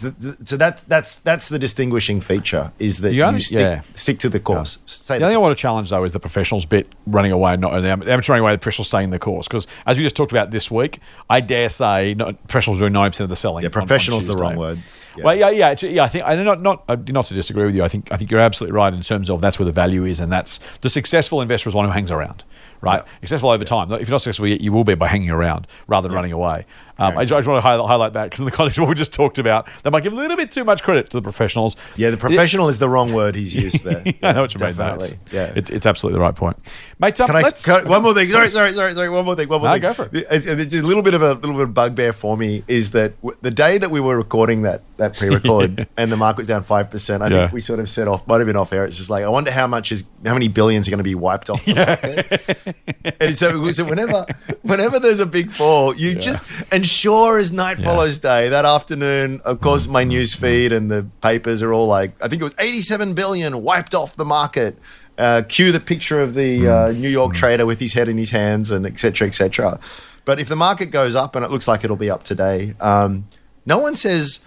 [0.48, 3.82] so that's that's that's the distinguishing feature is that You you, only- stick, yeah.
[3.96, 4.80] stick to the course.
[4.86, 7.56] Say The only thing I want to challenge though is the professionals bit running away,
[7.58, 9.48] not the am- the amateur running away, the professionals staying the course.
[9.48, 13.12] Because as we just talked about this week, I dare say no, professionals doing ninety
[13.12, 13.64] percent of the selling.
[13.64, 14.80] Yeah, on- on professional's the wrong word.
[15.20, 15.26] Yeah.
[15.26, 16.04] Well, yeah, yeah, it's, yeah.
[16.04, 17.84] I think I not not uh, not to disagree with you.
[17.84, 20.20] I think I think you're absolutely right in terms of that's where the value is,
[20.20, 22.46] and that's the successful investor is one who hangs around,
[22.80, 23.04] right?
[23.20, 23.92] Successful over time.
[23.92, 26.66] If you're not successful yet, you will be by hanging around rather than running away.
[27.00, 28.84] Um, I, just, I just want to highlight, highlight that because in the context of
[28.84, 31.18] what we just talked about, they might give a little bit too much credit to
[31.18, 31.76] the professionals.
[31.96, 34.04] Yeah, the professional is the wrong word he's used there.
[34.22, 34.76] I know what you mean.
[34.76, 35.18] definitely.
[35.32, 35.54] Yeah.
[35.56, 36.58] it's, it's absolutely the right point,
[37.00, 37.20] mate.
[37.22, 38.30] Um, Can I, can I- one more thing?
[38.30, 39.10] Sorry, sorry, sorry, sorry.
[39.10, 39.48] One more thing.
[39.50, 39.82] One more No, thing.
[39.82, 40.16] go for it.
[40.32, 43.16] It's- it's a little bit of a little bit of bugbear for me is that
[43.22, 46.64] w- the day that we were recording that that pre-record and the market was down
[46.64, 47.24] five percent.
[47.24, 47.38] I Yeah.
[47.44, 48.28] think we sort of set off.
[48.28, 48.84] Might have been off air.
[48.86, 51.16] It's just like I wonder how much is how many billions are going to be
[51.16, 53.16] wiped off the market.
[53.22, 54.26] and so, so whenever
[54.64, 57.86] whenever there's a big fall, you just and sure as night Yeah.
[57.86, 58.50] follows day.
[58.50, 62.42] That afternoon, of course, my news feed and the papers are all like, I think
[62.42, 64.78] it was 87 billion wiped off the market.
[65.18, 68.30] Uh, cue the picture of the uh, New York trader with his head in his
[68.32, 69.12] hands and etc.
[69.12, 69.80] cetera, et cetera.
[70.24, 73.26] But if the market goes up, and it looks like it'll be up today, um,
[73.66, 74.40] no one says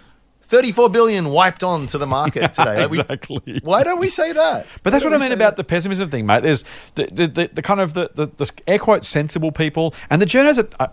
[0.45, 2.81] 34 billion wiped on to the market today.
[2.81, 3.59] Like we- exactly.
[3.63, 4.65] why don't we say that?
[4.81, 5.57] But that's what I mean about that?
[5.57, 6.41] the pessimism thing, mate.
[6.41, 6.63] There's
[6.95, 10.25] the the, the, the kind of the, the, the air quote sensible people and the
[10.25, 10.63] journalists.
[10.79, 10.87] I,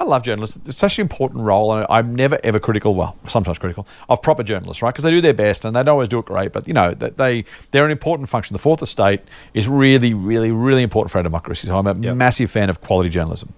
[0.00, 0.56] I love journalists.
[0.64, 2.94] It's such an important role, and I'm never ever critical.
[2.94, 4.92] Well, sometimes critical of proper journalists, right?
[4.92, 6.52] Because they do their best and they don't always do it great.
[6.52, 8.54] But you know that they they're an important function.
[8.54, 9.20] The fourth estate
[9.54, 11.66] is really, really, really important for our democracy.
[11.66, 12.16] So I'm a Yep.
[12.16, 13.52] massive fan of quality journalism.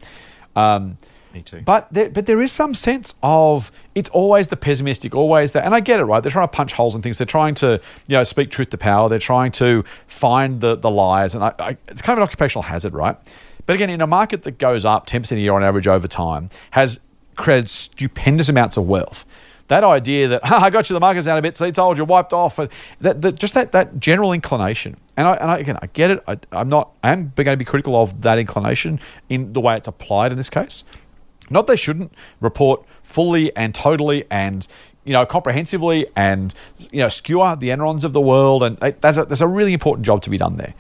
[0.56, 0.96] Um,
[1.34, 1.60] Me too.
[1.64, 5.74] but there, but there is some sense of it's always the pessimistic, always that, and
[5.74, 6.20] I get it, right?
[6.22, 7.18] They're trying to punch holes in things.
[7.18, 9.08] They're trying to, you know, speak truth to power.
[9.08, 12.62] They're trying to find the the lies, and I, I, it's kind of an occupational
[12.62, 13.16] hazard, right?
[13.66, 16.08] But again, in a market that goes up ten percent a year on average over
[16.08, 17.00] time, has
[17.36, 19.24] created stupendous amounts of wealth.
[19.68, 21.96] That idea that "Ha, I got you, the market's down a bit, so he told
[21.98, 22.68] you, wiped off, and
[23.00, 24.96] that, that just that that general inclination.
[25.16, 26.24] And I, and I, again, I get it.
[26.26, 26.90] I, I'm not.
[27.02, 30.38] I am going to be critical of that inclination in the way it's applied in
[30.38, 30.84] this case.
[31.50, 34.66] Not they shouldn't report fully and totally and
[35.04, 39.24] you know comprehensively and you know skewer the Enrons of the world, and that's a,
[39.24, 40.74] there's a really important job to be done there.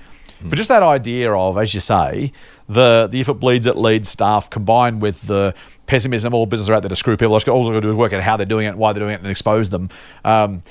[0.48, 2.32] But just that idea of, as you say,
[2.68, 5.54] the the if it bleeds it leads staff combined with the
[5.86, 7.34] pessimism, all businesses are out there to screw people.
[7.34, 9.14] All they're going to do is work out how they're doing it, why they're doing
[9.14, 9.90] it, and expose them.
[10.24, 10.62] Um,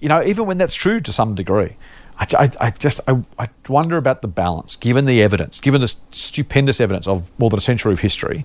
[0.00, 1.76] you know, even when that's true to some degree.
[2.18, 6.80] I, I, just I, I wonder about the balance, given the evidence, given the stupendous
[6.80, 8.44] evidence of more than a century of history.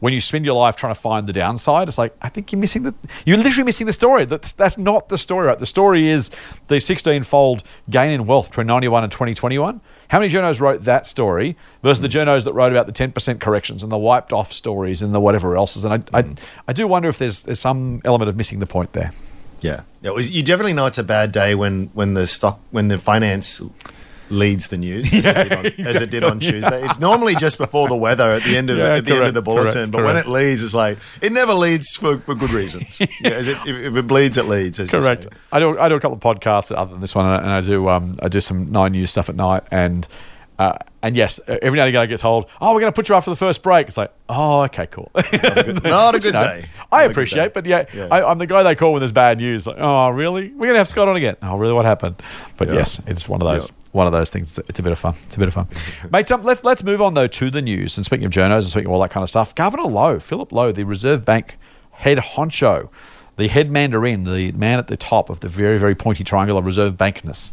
[0.00, 2.58] When you spend your life trying to find the downside, it's like I think you're
[2.58, 2.94] missing the.
[3.24, 4.24] You're literally missing the story.
[4.24, 5.58] That's that's not the story, right?
[5.58, 6.30] The story is
[6.66, 9.80] the 16-fold gain in wealth between 91 and 2021.
[10.08, 12.28] How many journos wrote that story versus the hmm.
[12.28, 15.56] journos that wrote about the 10% corrections and the wiped off stories and the whatever
[15.56, 15.76] else?
[15.84, 16.34] And I, I, hmm.
[16.66, 19.12] I do wonder if there's there's some element of missing the point there.
[19.60, 20.30] Yeah, was.
[20.30, 23.60] You definitely know it's a bad day when when the stock when the finance
[24.30, 26.84] leads the news as, it, did on, as it did on Tuesday.
[26.84, 29.26] It's normally just before the weather at the end of Yeah, the, at the end
[29.26, 32.34] of the bulletin, correct, but when it leads, it's like it never leads for, for
[32.34, 33.00] good reasons.
[33.20, 34.78] yeah, as it, if, if it bleeds, it leads.
[34.90, 35.26] Correct.
[35.52, 35.78] I do.
[35.78, 37.88] I do a couple of podcasts other than this one, and I do.
[37.88, 40.06] Um, I do some nine news stuff at night, and
[40.58, 43.08] uh, and yes, every now and again I get told, "Oh, we're going to put
[43.08, 45.10] you after the first break." It's like, oh, okay, cool.
[45.14, 46.64] Not a good, not a good know, day.
[46.92, 47.50] I Not appreciate, day.
[47.54, 48.08] but yeah, Yeah.
[48.10, 49.66] I, I'm the guy they call when there's bad news.
[49.66, 50.48] Like, oh, really?
[50.50, 51.36] We're gonna have Scott on again?
[51.42, 51.72] Oh, really?
[51.72, 52.16] What happened?
[52.56, 52.74] But Yeah.
[52.74, 53.68] yes, it's one of those.
[53.68, 53.74] Yeah.
[53.92, 54.58] One of those things.
[54.58, 55.14] It's, it's a bit of fun.
[55.22, 55.68] It's a bit of fun,
[56.12, 56.30] mate.
[56.30, 57.96] Um, let's let's move on though to the news.
[57.96, 60.52] And speaking of journos and speaking of all that kind of stuff, Governor Lowe, Philip
[60.52, 61.56] Lowe, the Reserve Bank
[61.92, 62.88] head honcho,
[63.36, 66.66] the head mandarin, the man at the top of the very very pointy triangle of
[66.66, 67.50] Reserve Bankness.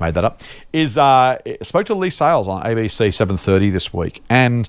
[0.00, 0.40] Made that up.
[0.72, 4.68] Is uh, spoke to Leigh Sales on ABC 7:30 this week, and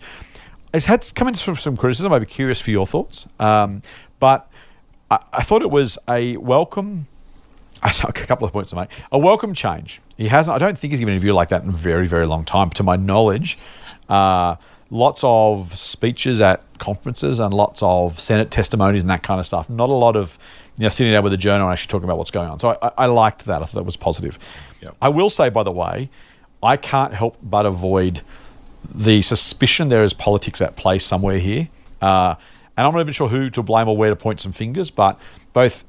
[0.74, 2.12] it's had come into some- some criticism.
[2.14, 3.28] I'd be curious for your thoughts.
[3.40, 3.82] Um,
[4.20, 4.48] but
[5.10, 7.08] I, I thought it was a welcome.
[7.84, 8.90] A couple of points to make.
[9.12, 10.02] A welcome change.
[10.18, 10.56] He hasn't.
[10.56, 12.70] I don't think he's given a view like that in a very, very long time.
[12.72, 13.60] To my knowledge,
[14.10, 14.56] uh,
[14.90, 19.70] lots of speeches at conferences and lots of Senate testimonies and that kind of stuff.
[19.70, 20.40] Not a lot of
[20.78, 22.60] you know sitting down with a journal and actually talking about what's going on.
[22.60, 23.62] So I, I, liked that.
[23.62, 24.38] I thought that was positive.
[24.82, 24.96] Yep.
[25.02, 26.10] I will say, by the way,
[26.62, 28.22] I can't help but avoid
[28.94, 31.70] the suspicion there is politics at play somewhere here.
[32.02, 32.36] Uh,
[32.78, 35.20] and I'm not even sure who to blame or where to point some fingers, but
[35.54, 35.86] both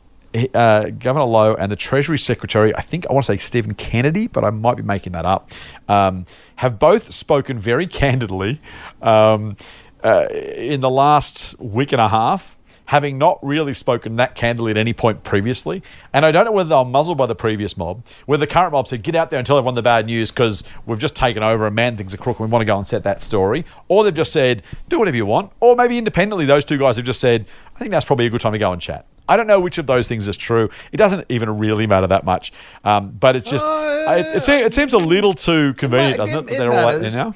[0.55, 4.29] uh, Governor Lowe and the Treasury Secretary, I think I want to say Steven Kennedy,
[4.29, 5.51] but I might be making that up,
[5.89, 8.61] um, have both spoken very candidly
[9.03, 9.57] um,
[10.05, 14.77] uh, in the last week and a half having not really spoken that candidly at
[14.77, 15.83] any point previously.
[16.13, 18.73] And I don't know whether they were muzzled by the previous mob, where the current
[18.73, 21.43] mob said, get out there and tell everyone the bad news because we've just taken
[21.43, 23.65] over and man things are crook and we want to go and set that story.
[23.89, 25.53] Or they've just said, do whatever you want.
[25.61, 27.45] Or maybe independently, those two guys have just said,
[27.75, 29.05] I think that's probably a good time to go and chat.
[29.29, 30.71] I don't know which of those things is true.
[30.93, 32.53] It doesn't even really matter that much.
[32.85, 36.27] Um, but it's just, Uh, it, it, seems, it seems a little too convenient, Well,
[36.29, 36.55] doesn't it- it?
[36.55, 37.35] it They're all out there now.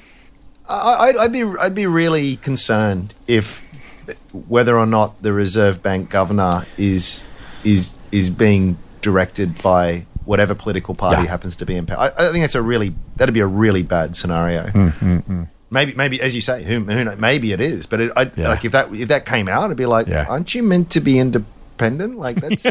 [0.69, 3.67] I, I'd, I'd be I'd be really concerned if
[4.47, 7.27] whether or not the Reserve Bank governor is
[7.63, 11.29] is is being directed by whatever political party Yeah.
[11.29, 11.97] happens to be in power.
[12.17, 14.63] I, I think that's a really that'd be a really bad scenario.
[14.67, 15.47] Mm, mm, mm.
[15.69, 18.49] Maybe maybe as you say, who, who knows, maybe it is, but it, I, Yeah.
[18.49, 20.25] like if that if that came out, it'd be like, Yeah.
[20.27, 22.17] aren't you meant to be independent?
[22.17, 22.65] Like that's.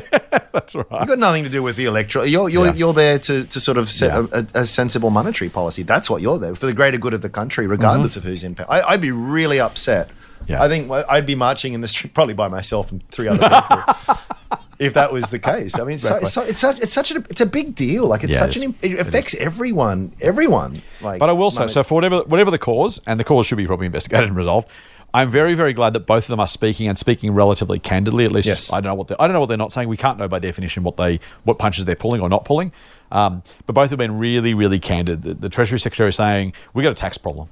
[0.52, 0.86] That's right.
[0.90, 2.26] You've got nothing to do with the electoral.
[2.26, 5.82] You're you're, you're there to, to sort of set a, a, sensible monetary policy.
[5.82, 8.18] That's what you're there for the greater good of the country, regardless mm-hmm.
[8.18, 8.66] of who's in power.
[8.68, 10.10] I, I'd be really upset.
[10.46, 10.62] Yeah.
[10.62, 14.16] I think I'd be marching in the street probably by myself and three other people.
[14.80, 17.16] If that was the case, I mean, it's, so, so, it's such it's such a
[17.28, 18.06] it's a big deal.
[18.06, 20.80] Like it's Yeah, such it an it affects everyone, everyone.
[21.02, 23.58] Like, But I will say, so for whatever whatever the cause, and the cause should
[23.58, 24.68] be probably investigated and resolved.
[25.12, 28.24] I'm very very glad that both of them are speaking and speaking relatively candidly.
[28.24, 28.72] At least Yes.
[28.72, 29.86] I don't know what I don't know what they're not saying.
[29.86, 32.72] We can't know by definition what they what punches they're pulling or not pulling.
[33.12, 35.24] Um, but both have been really really candid.
[35.24, 37.48] The, the Treasury Secretary is saying we've got a tax problem.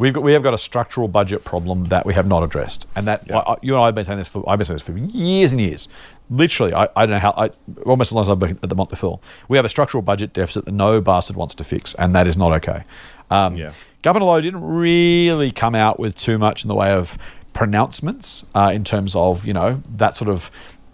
[0.00, 3.06] We've got, we have got a structural budget problem that we have not addressed, and
[3.06, 3.40] that Yeah.
[3.40, 5.52] I, you and I have been saying this for I've been saying this for years
[5.52, 5.88] and years.
[6.30, 7.50] Literally, I, I don't know how I
[7.84, 9.22] almost as long as I've been at the Motley Fool.
[9.48, 12.36] We have a structural budget deficit that no bastard wants to fix, and that is
[12.36, 12.82] not okay.
[13.30, 13.72] Um, Yeah.
[14.02, 17.18] Governor Lowe didn't really come out with too much in the way of
[17.52, 20.50] pronouncements uh, in terms of you know that sort of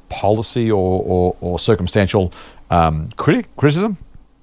[0.08, 2.32] policy or, or, or circumstantial
[2.70, 3.98] um, critic, criticism,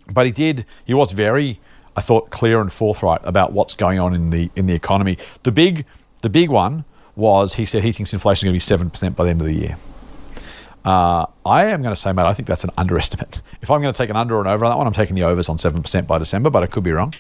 [0.09, 0.65] but he did.
[0.85, 1.59] He was very,
[1.95, 5.17] I thought, clear and forthright about what's going on in the in the economy.
[5.43, 5.85] The big
[6.21, 9.15] the big one was he said he thinks inflation is going to be seven percent
[9.15, 9.77] by the end of the year.
[10.85, 13.41] Uh, I am going to say, mate, I think that's an underestimate.
[13.61, 15.15] If I'm going to take an under or an over on that one, I'm taking
[15.15, 17.13] the overs on 7% by December, but I could be wrong.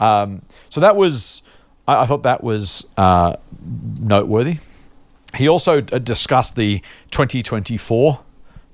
[0.00, 1.42] Um, so that was,
[1.86, 3.36] I, I thought that was uh,
[4.00, 4.56] noteworthy.
[5.36, 6.78] He also discussed the
[7.10, 8.20] 2024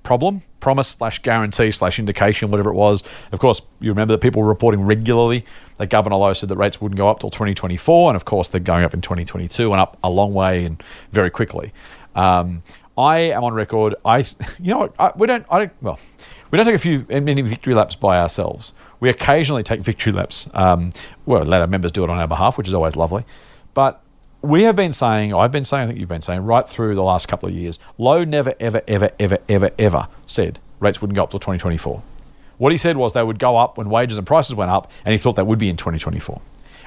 [0.09, 3.03] problem, promise slash guarantee slash indication, whatever it was.
[3.31, 5.45] Of course, you remember that people were reporting regularly
[5.77, 8.59] that Governor Lowe said that rates wouldn't go up till 2024, and of course they're
[8.59, 11.75] going up in 2022 and up a long way and very quickly.
[12.15, 12.63] Um,
[12.97, 13.97] I am on record.
[14.03, 14.19] I,
[14.59, 15.45] you know, I, we don't.
[15.51, 15.73] I don't.
[15.83, 16.01] Well,
[16.51, 18.73] we don't take a few many victory laps by ourselves.
[19.01, 20.49] We occasionally take victory laps.
[20.55, 20.91] Um,
[21.27, 23.27] well, let our members do it on our behalf, which is always lovely.
[23.75, 24.03] But
[24.43, 27.03] we have been saying, I've been saying, I think you've been saying, right through the
[27.03, 31.25] last couple of years, Lowe never, ever, ever, ever, ever, ever said rates wouldn't go
[31.25, 32.03] up till 2024.
[32.59, 35.13] What he said was they would go up when wages and prices went up, and
[35.13, 36.41] he thought that would be in 2024.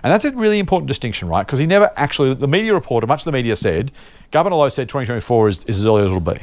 [0.03, 1.45] And that's a really important distinction, right?
[1.45, 3.91] Because he never actually, the media reporter, much of the media said,
[4.31, 6.39] Governor Lowe said 2024 is, is as early as it'll be.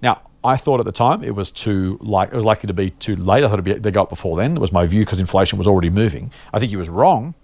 [0.00, 2.90] Now, I thought at the time it was too like it was likely to be
[2.90, 3.44] too late.
[3.44, 4.56] I thought it'd be, they'd go up before then.
[4.56, 6.32] It was my view because inflation was already moving.
[6.52, 7.34] I think he was wrong,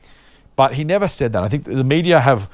[0.57, 1.45] but he never said that.
[1.45, 2.51] I think the media have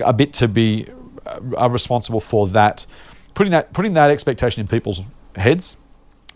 [0.00, 0.86] a bit to be
[1.26, 2.86] uh, are responsible for that,
[3.34, 5.02] putting that putting that expectation in people's
[5.36, 5.76] heads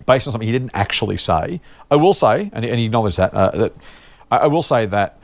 [0.07, 1.61] based on something he didn't actually say.
[1.91, 3.73] I will say, and, and he acknowledged that, uh, that
[4.31, 5.19] I, will say that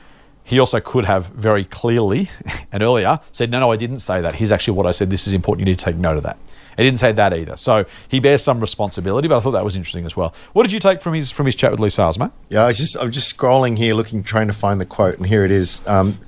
[0.45, 2.31] he also could have very clearly
[2.73, 4.37] and earlier said, no, no, I didn't say that.
[4.37, 5.11] Here's actually what I said.
[5.11, 5.67] This is important.
[5.67, 6.39] You need to take note of that.
[6.77, 7.57] He didn't say that either.
[7.57, 10.35] So he bears some responsibility, but I thought that was interesting as well.
[10.55, 12.31] What did you take from his from his chat with Leigh Sales, mate?
[12.49, 15.27] Yeah, I was just I'm just scrolling here, looking, trying to find the quote, and
[15.27, 15.87] here it is.
[15.87, 16.19] Um,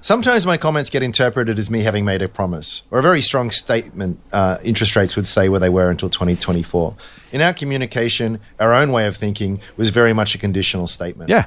[0.00, 3.50] Sometimes my comments get interpreted as me having made a promise or a very strong
[3.50, 4.20] statement.
[4.32, 6.94] Uh, interest rates would stay where they were until 2024.
[7.32, 11.30] In our communication, our own way of thinking was very much a conditional statement.
[11.30, 11.46] Yeah.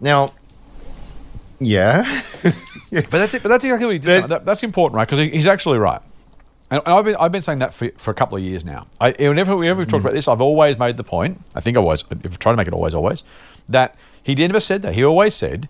[0.00, 0.32] Now,
[1.60, 2.04] yeah,
[2.90, 3.42] But that's it.
[3.42, 4.24] But that's exactly what he did.
[4.24, 5.06] That, that's important, right?
[5.06, 6.00] Because he, he's actually right.
[6.70, 8.86] And I've been, I've been saying that for, for a couple of years now.
[9.00, 11.40] I, whenever we ever talked about this, I've always made the point.
[11.54, 13.22] I think I always, if I try to make it always, always,
[13.68, 14.94] that he never said that.
[14.94, 15.68] He always said,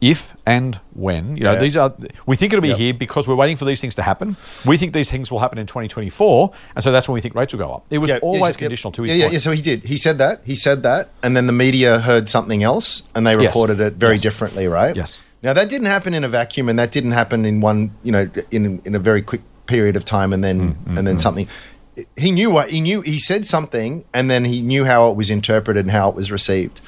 [0.00, 1.58] if and when, you know, Yeah.
[1.60, 1.92] these are,
[2.26, 2.78] we think it'll be Yep.
[2.78, 4.36] here because we're waiting for these things to happen.
[4.64, 6.50] We think these things will happen in 2024.
[6.74, 7.84] And so that's when we think rates will go up.
[7.90, 8.58] It was Yeah, always yes, yep.
[8.58, 9.32] conditional to his yeah, yeah, point.
[9.34, 9.38] yeah.
[9.40, 9.84] So he did.
[9.84, 10.40] He said that.
[10.44, 13.40] He said that, and then the media heard something else, and they Yes.
[13.54, 14.22] reported it very Yes.
[14.22, 14.96] differently, right?
[14.96, 15.20] Yes.
[15.42, 18.28] Now that didn't happen in a vacuum, and that didn't happen in one, you know,
[18.50, 21.46] in in a very quick period of time, and then Mm, and then something.
[22.16, 23.02] He knew what he knew.
[23.02, 26.30] He said something, and then he knew how it was interpreted and how it was
[26.32, 26.80] received.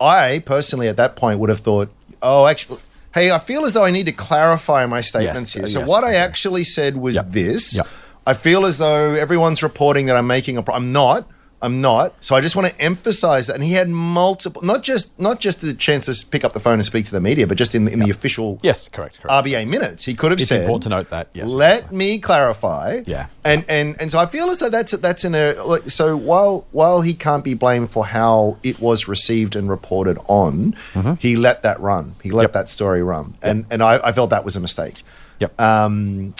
[0.00, 1.88] I personally, at that point, would have thought,
[2.22, 2.78] "Oh, actually."
[3.14, 5.66] Hey, I feel as though I need to clarify my statements Yes, here.
[5.66, 6.16] So, yes, what I okay.
[6.16, 7.26] actually said was Yep.
[7.30, 7.76] this.
[7.76, 7.86] Yep.
[8.26, 10.62] I feel as though everyone's reporting that I'm making a.
[10.62, 11.26] Pro- I'm not.
[11.62, 12.12] I'm not.
[12.24, 13.54] So I just want to emphasize that.
[13.54, 16.74] And he had multiple, not just not just the chance to pick up the phone
[16.74, 19.20] and speak to the media, but just in in the official Yes, correct.
[19.22, 19.46] correct.
[19.46, 20.62] RBA minutes, he could have it's said.
[20.62, 21.28] important to note that.
[21.32, 21.50] Yes.
[21.50, 23.02] Let me clarify.
[23.06, 23.26] Yeah.
[23.44, 26.66] And and and so I feel as though that's that's in a like, so while
[26.72, 30.74] while he can't be blamed for how it was received and reported on,
[31.20, 32.14] he let that run.
[32.22, 32.42] He let Mm-hmm.
[32.42, 32.52] Yep.
[32.54, 34.96] that story run, and and I, I felt that was a mistake.
[35.38, 35.60] Yep.
[35.60, 36.34] Um,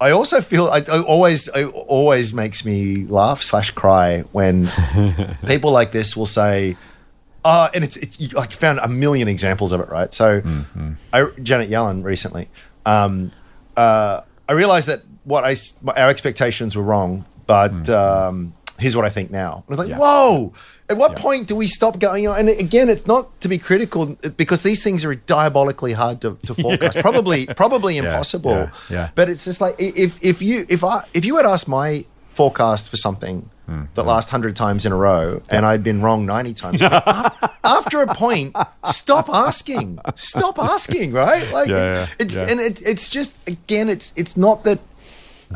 [0.00, 4.68] I also feel I, I always it always makes me laugh slash cry when
[5.46, 6.76] people like this will say,
[7.44, 10.12] uh, and it's it's like you found a million examples of it, right?
[10.12, 10.42] So,
[11.12, 12.48] I, Janet Yellen recently,
[12.84, 13.30] um,
[13.76, 15.54] uh, I realized that what I
[15.96, 19.54] our expectations were wrong, but um, here's what I think now.
[19.56, 19.98] And I was like, Yeah.
[19.98, 20.52] whoa.
[20.90, 21.22] At what Yeah.
[21.22, 22.38] point do we stop going on?
[22.38, 26.54] And again, it's not to be critical because these things are diabolically hard to, to
[26.62, 26.98] forecast.
[26.98, 28.50] Probably, probably impossible.
[28.50, 29.08] yeah, yeah.
[29.14, 32.90] But it's just like if if you if I if you had asked my forecast
[32.90, 36.52] for something Hmm, that last hundred times in a row and I'd been wrong ninety
[36.52, 37.32] times, af-
[37.64, 40.00] after a point, stop asking.
[40.16, 41.12] Stop asking.
[41.14, 41.50] Right?
[41.50, 42.46] Like Yeah, it- yeah, it's yeah.
[42.50, 44.80] and it, it's just again, it's it's not that.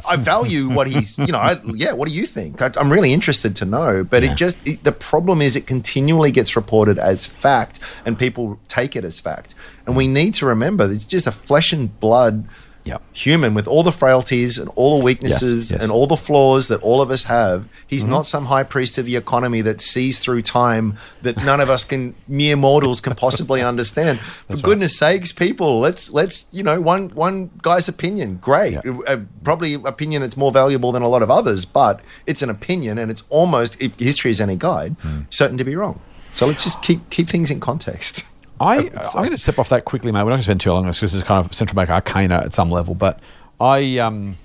[0.09, 1.93] I value what he's, you know, I, yeah.
[1.93, 2.63] What do you think?
[2.63, 4.05] I, I'm really interested to know.
[4.05, 4.33] But Yeah.
[4.33, 8.95] it just it, the problem is it continually gets reported as fact, and people take
[8.97, 9.55] it as fact.
[9.87, 12.45] And we need to remember it's just a flesh and blood
[12.89, 13.03] Yep.
[13.13, 15.77] human with all the frailties and all the weaknesses yes.
[15.77, 15.83] Mm-hmm.
[15.83, 17.69] and all the flaws that all of us have.
[17.87, 21.69] He's not some high priest of the economy that sees through time that none of
[21.71, 24.21] us can mere mortals can possibly understand.
[24.21, 28.99] For goodness sakes, people, let's let's you know one one guy's opinion, great, Yeah.
[29.07, 32.99] uh, probably opinion that's more valuable than a lot of others, but it's an opinion
[32.99, 35.21] and it's almost if history is any guide, Hmm.
[35.31, 36.01] certain to be wrong.
[36.35, 38.28] So let's just keep keep things in context.
[38.61, 40.21] I, uh, uh, would I'm uh, going to step off that quickly, mate.
[40.21, 41.77] We're not going to spend too long on this because this is kind of central
[41.77, 42.95] bank arcana at some level.
[42.95, 43.21] But
[43.61, 44.37] I, um,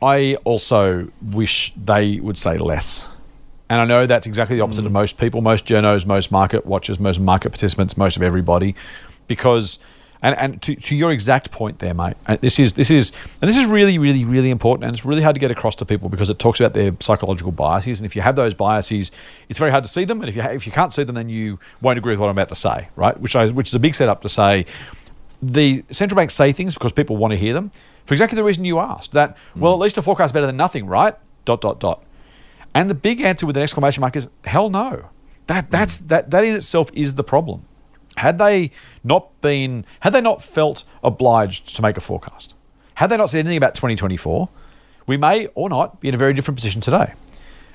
[0.00, 3.08] I also wish they would say less.
[3.68, 4.94] And I know that's exactly the opposite of mm.
[4.94, 8.74] most people, most journos, most market watchers, most market participants, most of everybody,
[9.26, 9.78] because.
[10.24, 13.50] And, and to, to your exact point there, mate, uh, this is this is and
[13.50, 16.08] this is really really really important, and it's really hard to get across to people
[16.08, 19.10] because it talks about their psychological biases, and if you have those biases,
[19.48, 21.16] it's very hard to see them, and if you ha- if you can't see them,
[21.16, 23.18] then you won't agree with what I'm about to say, right?
[23.18, 24.64] Which I, which is a big setup to say
[25.42, 27.72] the central banks say things because people want to hear them
[28.04, 29.12] for exactly the reason you asked.
[29.12, 31.16] That well, at least a forecast is better than nothing, right?
[31.44, 32.04] Dot dot dot.
[32.74, 35.10] And the big answer with an exclamation mark is hell no.
[35.48, 37.64] That that's that that in itself is the problem.
[38.16, 38.70] Had they
[39.02, 42.54] not been had they not felt obliged to make a forecast,
[42.94, 44.48] had they not said anything about 2024,
[45.06, 47.14] we may or not be in a very different position today.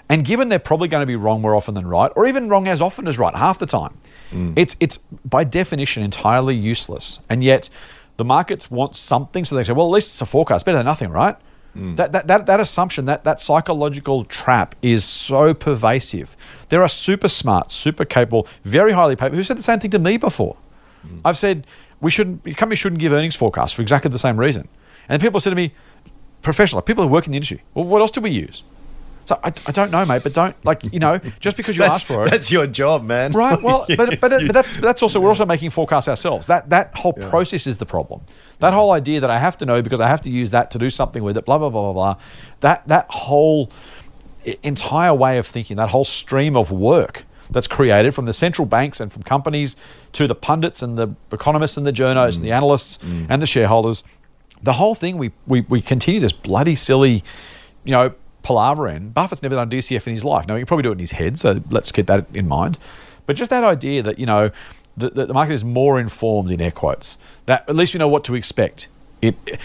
[0.09, 2.67] And given they're probably going to be wrong more often than right, or even wrong
[2.67, 3.97] as often as right, half the time,
[4.31, 4.53] mm.
[4.55, 7.19] it's it's by definition entirely useless.
[7.29, 7.69] And yet,
[8.15, 10.85] the markets want something, so they say, well, at least it's a forecast, better than
[10.85, 11.35] nothing, right?
[11.77, 11.95] Mm.
[11.95, 16.35] That, that, that, that assumption, that, that psychological trap is so pervasive.
[16.69, 19.99] There are super smart, super capable, very highly paid who said the same thing to
[19.99, 20.57] me before.
[21.05, 21.21] Mm.
[21.23, 21.67] I've said
[22.01, 24.67] we shouldn't, companies shouldn't give earnings forecasts for exactly the same reason.
[25.07, 25.73] And people said to me,
[26.41, 28.63] professional, people who work in the industry, well, what else do we use?
[29.27, 31.97] So I, I don't know, mate, but don't, like, you know, just because you that's
[31.97, 32.31] ask for it.
[32.31, 33.33] that's your job, man.
[33.33, 33.57] Right.
[33.67, 36.47] Well, but but, but that's that's also we're also making forecasts ourselves.
[36.47, 38.21] That that whole process is the problem.
[38.59, 40.77] That whole idea that I have to know because I have to use that to
[40.77, 41.43] do something with it.
[41.43, 42.21] Blah blah blah blah blah.
[42.61, 43.69] That that whole
[44.63, 49.01] entire way of thinking, that whole stream of work that's created from the central banks
[49.01, 49.75] and from companies
[50.13, 52.55] to the pundits and the economists and the journos and the mm.
[52.55, 53.25] analysts mm.
[53.27, 54.03] and the shareholders,
[54.61, 57.23] the whole thing we, we we continue this bloody silly,
[57.83, 58.13] you know,
[58.47, 59.09] palaver in.
[59.09, 60.47] Buffett's never done DCF in his life.
[60.47, 62.77] Now he can probably do it in his head, so let's keep that in mind.
[63.25, 64.51] But just that idea that you know
[64.95, 67.17] the, the, the market is more informed in air quotes.
[67.45, 68.87] That at least we know what to expect.
[69.21, 69.59] It, th-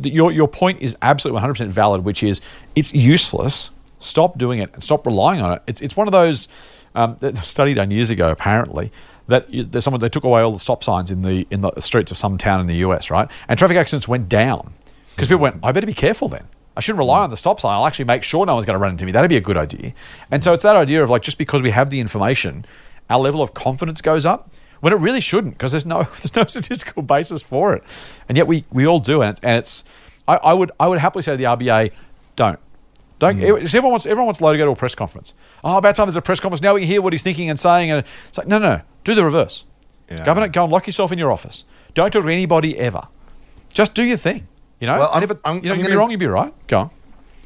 [0.00, 2.40] th- your your point is absolutely 100% valid, which is
[2.76, 3.70] it's useless.
[3.98, 5.62] Stop doing it and stop relying on it.
[5.66, 6.46] It's it's one of those
[6.94, 8.92] um, study done years ago apparently
[9.26, 12.12] that there's someone they took away all the stop signs in the in the streets
[12.12, 13.28] of some town in the US, right?
[13.48, 14.72] And traffic accidents went down
[15.16, 16.46] because people went, I better be careful then.
[16.80, 17.74] I shouldn't rely on the stop sign.
[17.76, 19.12] I'll actually make sure no one's going to run into me.
[19.12, 19.92] That'd be a good idea.
[20.30, 22.64] And so it's that idea of like just because we have the information,
[23.10, 24.50] our level of confidence goes up
[24.80, 27.82] when it really shouldn't because there's no there's no statistical basis for it,
[28.28, 29.38] and yet we we all do it.
[29.42, 29.84] And it's
[30.26, 31.92] I, I would I would happily say to the RBA,
[32.36, 32.58] don't.
[33.18, 33.42] Don't, Mm.
[33.42, 35.34] it's- everyone wants everyone wants Lowe to go to a press conference.
[35.62, 36.62] Oh, about time there's a press conference.
[36.62, 37.90] Now we can hear what he's thinking and saying.
[37.90, 38.80] And it's like, no, no, no.
[39.04, 39.64] do the reverse.
[40.10, 40.24] Yeah.
[40.24, 41.64] Governor, go and lock yourself in your office.
[41.92, 43.06] Don't talk to anybody ever.
[43.74, 44.48] Just do your thing.
[44.80, 46.26] You know, Well, I'm- if it, I'm- you know, I'm you'd be wrong, you'd be
[46.26, 46.52] right.
[46.66, 46.90] Go on.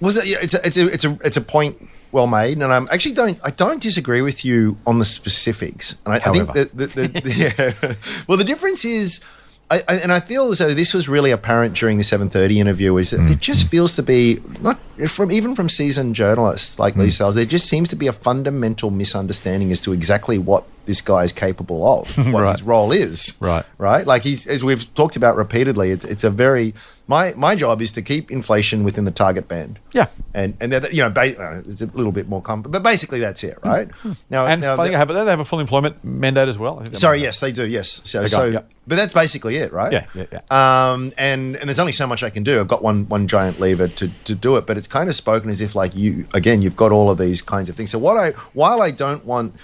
[0.00, 0.26] Was it?
[0.26, 1.76] Yeah, it's a, it's a it's a it's a point
[2.12, 5.96] well made, and I'm actually don't I don't disagree with you on the specifics.
[6.04, 7.94] And I, I think that the, the, the, yeah.
[8.28, 9.24] well, the difference is.
[9.70, 12.96] I, I, and I feel as though this was really apparent during the 7:30 interview.
[12.98, 13.28] Is that Mm.
[13.28, 14.78] there just feels to be not
[15.08, 16.98] from even from seasoned journalists like Mm.
[16.98, 21.00] Leigh Sales, there just seems to be a fundamental misunderstanding as to exactly what this
[21.00, 22.52] guy is capable of, what Right.
[22.58, 23.38] his role is.
[23.40, 23.64] Right.
[23.78, 24.06] right.
[24.06, 25.92] Like he's as we've talked about repeatedly.
[25.92, 26.74] It's it's a very
[27.06, 29.78] my my job is to keep inflation within the target band.
[29.92, 30.06] Yeah.
[30.32, 33.20] And and that, you know, ba- uh, it's a little bit more complex, but basically
[33.20, 33.88] that's it, right?
[34.30, 36.80] Now, And now I think they have, they have a full employment mandate as well.
[36.80, 37.66] I think sorry, yes, they do.
[37.66, 38.60] Yes, so, so yeah.
[38.86, 39.92] but that's basically it, right?
[39.92, 42.58] Yeah, Yeah, yeah, Um, and and there's only so much I can do.
[42.58, 45.50] I've got one one giant lever to to do it, but it's kind of spoken
[45.50, 47.90] as if like you again, you've got all of these kinds of things.
[47.90, 49.54] So what I while I don't want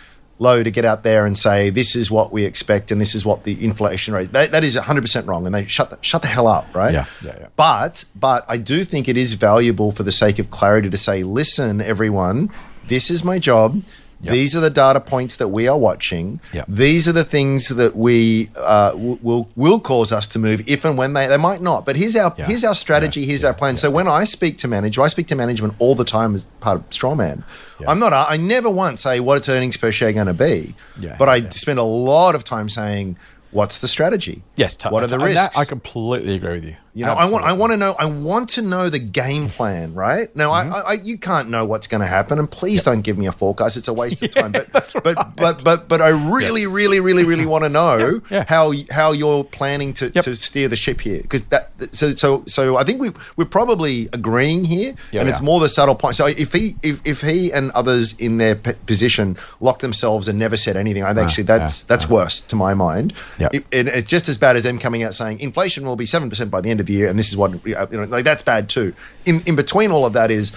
[0.40, 3.24] Lowe to get out there and say this is what we expect and this is
[3.26, 6.28] what the inflation rate that, that is 100% wrong and they shut the, shut the
[6.28, 7.46] hell up right Yeah, yeah, yeah.
[7.56, 11.22] but but I do think it is valuable for the sake of clarity to say
[11.22, 12.48] listen everyone
[12.86, 13.82] this is my job
[14.22, 14.32] Yep.
[14.34, 16.66] these are the data points that we are watching Yep.
[16.68, 20.98] these are the things that we uh, will, will cause us to move if and
[20.98, 22.46] when they they might not but here's our Yeah.
[22.46, 23.26] here's our strategy Yeah.
[23.28, 23.48] here's Yeah.
[23.48, 26.34] our plan so when I speak to management I speak to management all the time
[26.34, 27.42] as part of Strawman.
[27.88, 31.16] I'm not I never once say what its earnings per share going to be Yeah.
[31.18, 33.16] but I spend a lot of time saying
[33.52, 34.76] what's the strategy Yes.
[34.76, 36.76] t- what are the risks I completely agree with you.
[36.94, 39.94] You know, I want I want to know I want to know the game plan,
[39.94, 40.34] right?
[40.34, 40.72] Now, Mm-hmm.
[40.74, 43.32] I, I, you can't know what's going to happen, and please don't give me a
[43.32, 44.52] forecast; it's a waste of time.
[44.52, 48.44] But but but but but I really, really, really, really want to know Yeah.
[48.48, 50.24] how how you're planning to, Yep.
[50.24, 54.08] to steer the ship here, because that so so so I think we we're probably
[54.12, 56.16] agreeing here, Yeah, and it's more the subtle point.
[56.16, 60.38] So if he if, if he and others in their p- position locked themselves and
[60.38, 63.12] never said anything, I actually that's yeah, that's worse to my mind.
[63.38, 63.54] Yep.
[63.54, 66.28] It- and it's just as bad as them coming out saying inflation will be seven
[66.28, 68.42] percent by the end of the year, and this is what you know, like that's
[68.42, 68.94] bad too.
[69.24, 70.56] In in between all of that is,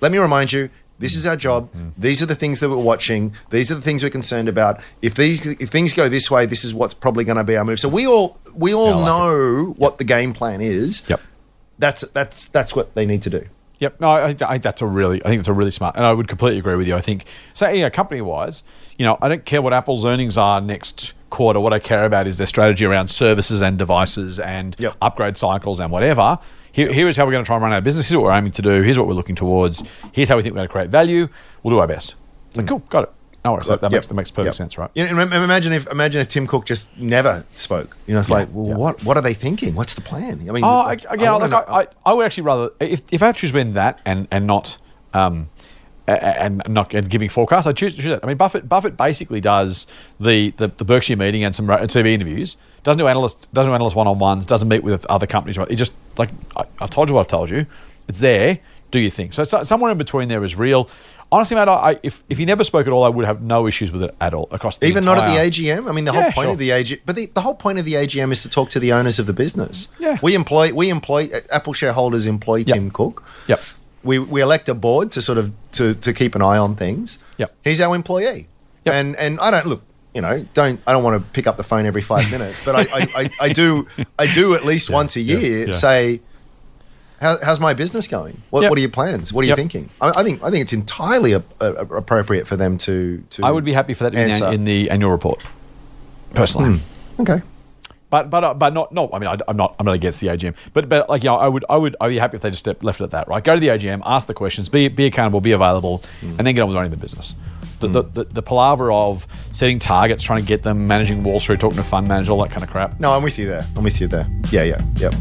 [0.00, 1.70] let me remind you, this is our job.
[1.72, 1.88] Mm-hmm.
[1.98, 3.34] These are the things that we're watching.
[3.50, 4.80] These are the things we're concerned about.
[5.02, 7.64] If these if things go this way, this is what's probably going to be our
[7.64, 7.80] move.
[7.80, 11.08] So we all we all like know what the game plan is.
[11.08, 11.20] Yep.
[11.78, 13.46] That's that's that's what they need to do.
[13.78, 14.00] Yep.
[14.00, 16.12] No, I, I think that's a really, I think it's a really smart, and I
[16.12, 16.96] would completely agree with you.
[16.96, 18.62] I think, so you know, company wise,
[18.96, 21.60] you know, I don't care what Apple's earnings are next quarter.
[21.60, 24.94] What I care about is their strategy around services and devices and Yep.
[25.02, 26.38] upgrade cycles and whatever.
[26.72, 28.08] Here, here is how we're going to try and run our business.
[28.08, 28.82] Here's what we're aiming to do.
[28.82, 29.82] Here's what we're looking towards.
[30.12, 31.28] Here's how we think we're going to create value.
[31.62, 32.14] We'll do our best.
[32.54, 33.12] Like, cool, got it.
[33.44, 33.68] No worries.
[33.68, 33.92] That, that Mm.
[33.92, 33.98] Yep.
[34.00, 34.54] makes that makes perfect Yep.
[34.56, 34.90] sense, right?
[34.94, 37.96] Yeah, and imagine if imagine if Tim Cook just never spoke.
[38.08, 38.74] You know, it's Yeah, like, well, yeah.
[38.76, 39.74] what what are they thinking?
[39.76, 40.40] What's the plan?
[40.48, 43.22] I mean, Oh, like, again, wanna like, I, I, I would actually rather if if
[43.22, 44.78] I choose between that and and not
[45.14, 45.48] um
[46.08, 48.20] and not and giving forecasts, I choose, choose that.
[48.22, 49.86] I mean, Buffett Buffett basically does
[50.20, 52.56] the the, the Berkshire meeting and some TV interviews.
[52.84, 54.46] Doesn't do analyst doesn't do analyst one on ones.
[54.46, 55.58] Doesn't meet with other companies.
[55.58, 55.68] Right?
[55.68, 57.66] He just like I, I've told you what I've told you.
[58.08, 58.60] It's there.
[58.92, 59.32] Do your thing.
[59.32, 60.88] So, so somewhere in between there is real.
[61.32, 63.90] Honestly, mate, I, if if he never spoke at all, I would have no issues
[63.90, 65.88] with it at all across the even not at the AGM.
[65.88, 66.52] I mean, the Yeah, whole point sure.
[66.52, 68.78] of the AGM, but the, the whole point of the AGM is to talk to
[68.78, 69.88] the owners of the business.
[69.98, 70.18] Yeah.
[70.22, 73.24] we employ we employ uh, Apple shareholders employ Tim Cook.
[73.48, 73.58] Yep.
[74.06, 77.18] We we elect a board to sort of to to keep an eye on things.
[77.38, 77.54] Yep.
[77.64, 78.48] he's our employee.
[78.84, 78.94] Yep.
[78.94, 79.82] And and I don't look.
[80.14, 82.74] You know, don't I don't want to pick up the phone every five minutes, but
[82.74, 83.86] I I, I, I do
[84.18, 85.72] I do at least once a year yeah.
[85.72, 86.20] say.
[87.18, 88.42] How, how's my business going?
[88.50, 88.70] What, Yep.
[88.70, 89.32] what are your plans?
[89.32, 89.88] What are you thinking?
[90.02, 93.42] I, I think I think it's entirely a, a, appropriate for them to, to.
[93.42, 95.42] I would be happy for that to be in, in the annual report.
[96.34, 96.78] Personally.
[96.78, 97.22] Hmm.
[97.22, 97.40] Okay.
[98.08, 99.10] But but uh, but not not.
[99.12, 100.54] I mean, I, am not I'm not against the AGM.
[100.72, 102.60] But but like you know, I would I would I'd be happy if they just
[102.60, 103.26] stepped, left it at that.
[103.28, 106.38] Right, go to the AGM, ask the questions, be be accountable, be available, Mm.
[106.38, 107.34] and then get on with running the business.
[107.80, 111.60] The, the, the, the palaver of setting targets, trying to get them, managing Wall Street,
[111.60, 112.98] talking to fund managers, all that kind of crap.
[113.00, 113.66] No, I'm with you there.
[113.76, 114.26] I'm with you there.
[114.50, 115.14] Yeah, yeah, yep.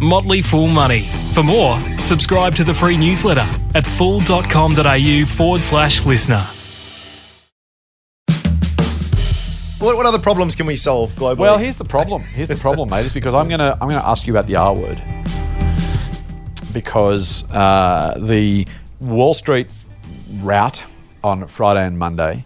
[0.00, 1.08] Motley Fool Money.
[1.34, 6.46] For more, subscribe to the free newsletter at fool.com.au forward slash listener.
[9.78, 11.38] What, what other problems can we solve globally?
[11.38, 12.22] Well, here's the problem.
[12.22, 13.04] Here's the problem, mate.
[13.04, 15.02] Is because I'm gonna I'm gonna ask you about the R word
[16.72, 18.66] because uh, the
[19.00, 19.68] Wall Street
[20.40, 20.82] rout
[21.22, 22.44] on Friday and Monday,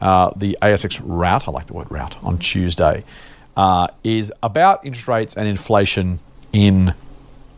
[0.00, 3.04] uh, the ASX rout, I like the word rout, on Tuesday,
[3.56, 6.18] uh, is about interest rates and inflation
[6.52, 6.94] in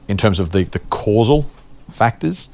[0.07, 1.51] in terms of the, the causal
[1.91, 2.51] factors.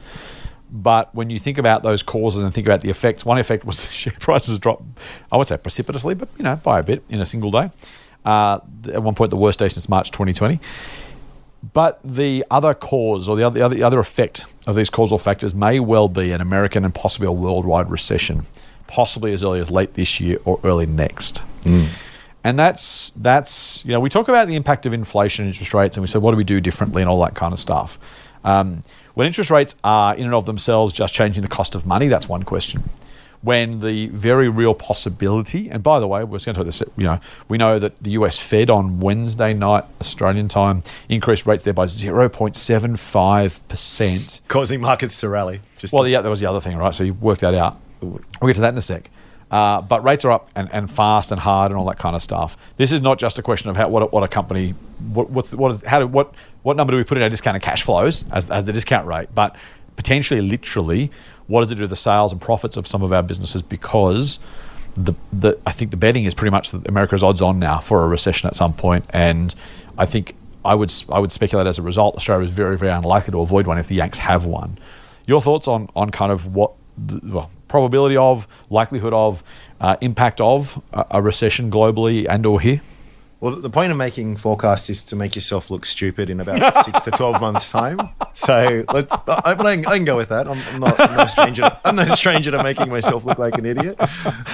[0.72, 3.84] But when you think about those causes and think about the effects, one effect was
[3.92, 4.84] share prices dropped,
[5.32, 7.70] I would say precipitously, but you know, by a bit in a single day.
[8.24, 8.60] Uh,
[8.92, 10.60] at one point, the worst day since March 2020.
[11.72, 15.18] But the other cause or the other, the other, the other effect of these causal
[15.18, 18.46] factors may well be an American and possibly a worldwide recession,
[18.86, 21.42] possibly as early as late this year or early next.
[22.42, 25.98] And that's that's you know we talk about the impact of inflation, and interest rates,
[25.98, 27.98] and we say, what do we do differently and all that kind of stuff.
[28.44, 28.82] Um,
[29.14, 32.28] when interest rates are in and of themselves just changing the cost of money, that's
[32.28, 32.82] one question.
[33.42, 36.82] When the very real possibility, and by the way, we're going to talk this.
[36.98, 38.38] You know, we know that the U.S.
[38.38, 44.42] Fed on Wednesday night Australian time increased rates there by zero point seven five percent.
[44.48, 45.60] causing markets to rally.
[45.78, 46.94] Just Well, yeah, that was the other thing, right?
[46.94, 47.80] So you work that out.
[48.02, 49.08] We'll get to that in a sec.
[49.50, 52.22] Uh, but rates are up and, and fast and hard and all that kind of
[52.22, 52.56] stuff.
[52.76, 54.74] This is not just a question of how what a, what a company
[55.12, 56.32] what what's what is how do what
[56.62, 59.06] what number do we put in our discount discounted cash flows as, as the discount
[59.06, 59.56] rate, but
[59.96, 61.10] potentially literally
[61.46, 64.38] what does it do to the sales and profits of some of our businesses because
[64.94, 68.04] the, the I think the betting is pretty much that America's odds on now for
[68.04, 69.54] a recession at some point, and
[69.98, 70.34] I think
[70.64, 73.66] I would I would speculate as a result Australia is very very unlikely to avoid
[73.66, 74.78] one if the Yanks have one.
[75.26, 79.42] Your thoughts on on kind of what the, well probability of, likelihood of,
[79.80, 82.80] uh, impact of a, recession globally and or here?
[83.40, 87.00] Well, the point of making forecasts is to make yourself look stupid in about six
[87.02, 87.98] to twelve months' time.
[88.34, 90.46] So, let's, I, but I, can, I can go with that.
[90.46, 91.74] I'm, I'm not I'm no stranger.
[91.84, 93.98] I'm no stranger to making myself look like an idiot.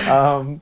[0.08, 0.60] Um,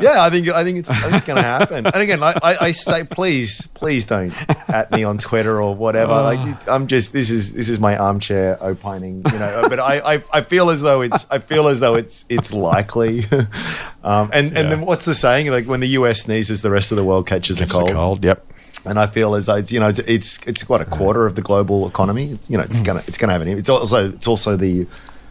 [0.00, 1.86] yeah, I think I think it's it's going to happen.
[1.86, 4.34] And again, I, I, say, please, please don't
[4.68, 6.12] at me on Twitter or whatever.
[6.12, 9.66] Like, it's, I'm just this is this is my armchair opining, you know.
[9.68, 13.24] But I, I, I feel as though it's I feel as though it's it's likely.
[14.04, 14.62] um, and and Yeah.
[14.68, 15.50] then what's the saying?
[15.50, 17.92] Like when the US sneezes, the rest of the world catches a It's a cold.
[17.92, 18.24] cold.
[18.24, 18.38] Yep.
[18.88, 21.34] And I feel as though it's you know it's it's, it's what a quarter of
[21.38, 22.26] the global economy.
[22.50, 23.48] You know it's gonna it's gonna have an.
[23.48, 23.60] Impact.
[23.60, 24.86] It's also it's also the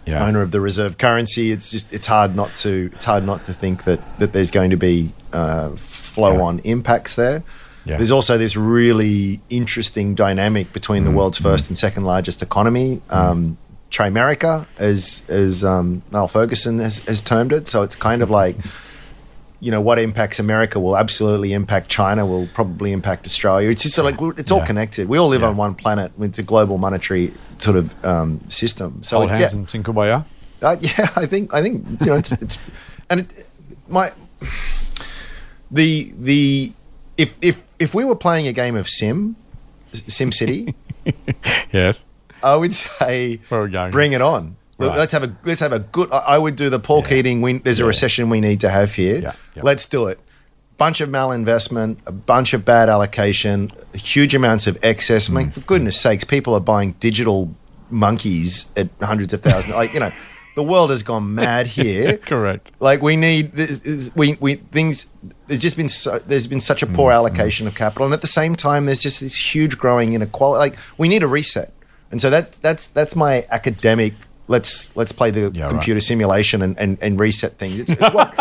[0.06, 0.26] Yeah.
[0.28, 1.46] owner of the reserve currency.
[1.56, 4.70] It's just it's hard not to it's hard not to think that that there's going
[4.72, 7.42] to be uh, flow on impacts there.
[7.86, 7.98] Yeah.
[7.98, 13.02] There's also this really interesting dynamic between the world's first and second largest economy.
[13.10, 13.58] Um,
[13.92, 17.68] Chimerica, as as um, Niall Ferguson has, has termed it.
[17.68, 18.56] So it's kind of like
[19.62, 23.70] you know what impacts America will absolutely impact China, will probably impact Australia.
[23.70, 24.66] It's just like it's all Yeah.
[24.66, 25.10] connected.
[25.10, 25.48] We all live Yeah.
[25.50, 26.12] on one planet.
[26.20, 29.04] It's a global monetary sort of um, system.
[29.04, 30.24] So Hold hands yeah, and sing kumbaya.
[30.62, 32.58] uh, yeah, I think I think you know it's, it's
[33.10, 33.50] and it,
[33.90, 34.12] my
[35.72, 36.72] the the
[37.18, 39.36] if if if we were playing a game of Sim
[39.94, 40.74] Sim City,
[41.74, 42.06] Yes.
[42.42, 43.92] I would say Where are we going?
[43.92, 44.56] bring it on.
[44.80, 44.98] Right.
[44.98, 46.10] Let's have a let's have a good.
[46.12, 47.42] I would do the Paul Keating.
[47.42, 47.88] We, there's a Yeah.
[47.88, 49.20] recession we need to have here.
[49.20, 49.34] Yeah.
[49.56, 49.62] Yeah.
[49.64, 50.20] Let's do it.
[50.78, 55.30] Bunch of malinvestment, a bunch of bad allocation, huge amounts of excess.
[55.30, 55.36] I Mm.
[55.36, 57.54] mean, for goodness sakes, people are buying digital
[57.90, 59.76] monkeys at hundreds of thousands.
[59.76, 60.12] like you know,
[60.56, 62.18] the world has gone mad here.
[62.18, 62.72] Correct.
[62.80, 65.08] Like we need this, is- we we things.
[65.48, 68.22] There's just been so, there's been such a Mm, poor allocation of capital, and at
[68.22, 70.60] the same time, there's just this huge growing inequality.
[70.60, 71.74] Like we need a reset,
[72.12, 74.14] and so that that's that's my academic.
[74.50, 75.70] Let's let's play the Yeah, right.
[75.70, 77.80] computer simulation and, and, and reset things.
[77.80, 78.34] It's, it's what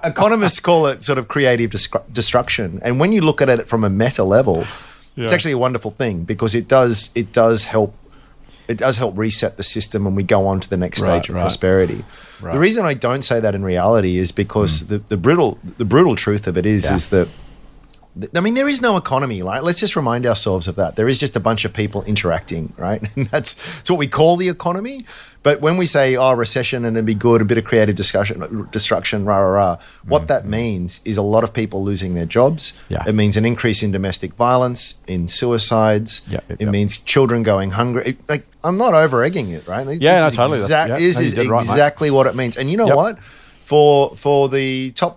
[0.04, 3.82] economists call it sort of creative destru- destruction, and when you look at it from
[3.82, 4.66] a meta level,
[5.16, 7.94] it's actually a wonderful thing because it does it does help
[8.68, 11.28] it does help reset the system when we go on to the next Right, stage
[11.30, 11.40] of right.
[11.40, 12.04] prosperity.
[12.42, 12.52] Right.
[12.52, 14.88] The reason I don't say that in reality is because mm.
[14.88, 16.94] the, the brutal the brutal truth of it is Yeah.
[16.96, 17.28] is that
[18.34, 19.62] I mean there is no economy, right?
[19.62, 20.96] Let's just remind ourselves of that.
[20.96, 23.00] There is just a bunch of people interacting, right?
[23.16, 25.00] And that's it's what we call the economy.
[25.46, 28.34] But when we say oh recession and it'd be good, a bit of creative discussion
[28.72, 29.76] destruction, rah rah rah,
[30.12, 32.62] what that means is a lot of people losing their jobs.
[32.88, 33.04] Yeah.
[33.06, 36.22] It means an increase in domestic violence, in suicides.
[36.28, 36.72] Yep, yep, it yep.
[36.72, 38.02] means children going hungry.
[38.10, 39.86] It- like I'm not over egging it, right?
[39.86, 40.58] Like, Yeah, this no, is totally.
[40.66, 41.70] That's- exact- this no, is right, mate.
[41.70, 42.56] exactly what it means.
[42.56, 43.16] And you know what?
[43.62, 45.14] For for the top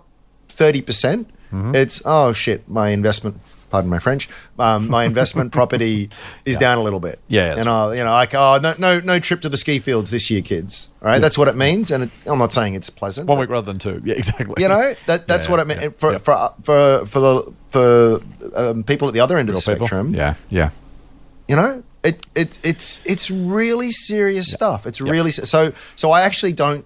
[0.48, 1.22] thirty percent,
[1.52, 1.74] Mm-hmm.
[1.74, 3.34] it's oh shit, my investment
[3.70, 6.10] pardon my French, um, my investment property
[6.44, 7.18] is down a little bit.
[7.28, 10.10] Yeah, and I, you know, like, oh, no, no, no trip to the ski fields
[10.10, 10.88] this year, kids.
[11.02, 13.28] All right, that's what it means, and it's, I'm not saying it's pleasant.
[13.28, 14.02] One but- week rather than two.
[14.04, 14.62] Yeah, exactly.
[14.62, 16.18] you know that that's Yeah, what it means yeah, for, yeah.
[16.18, 18.20] for for for the for
[18.54, 19.86] um, people at the other end of the people.
[19.86, 20.14] spectrum.
[20.14, 20.70] Yeah, yeah.
[21.48, 24.86] You know, it it it's it's really serious stuff.
[24.86, 26.10] It's really so so.
[26.10, 26.84] I actually don't.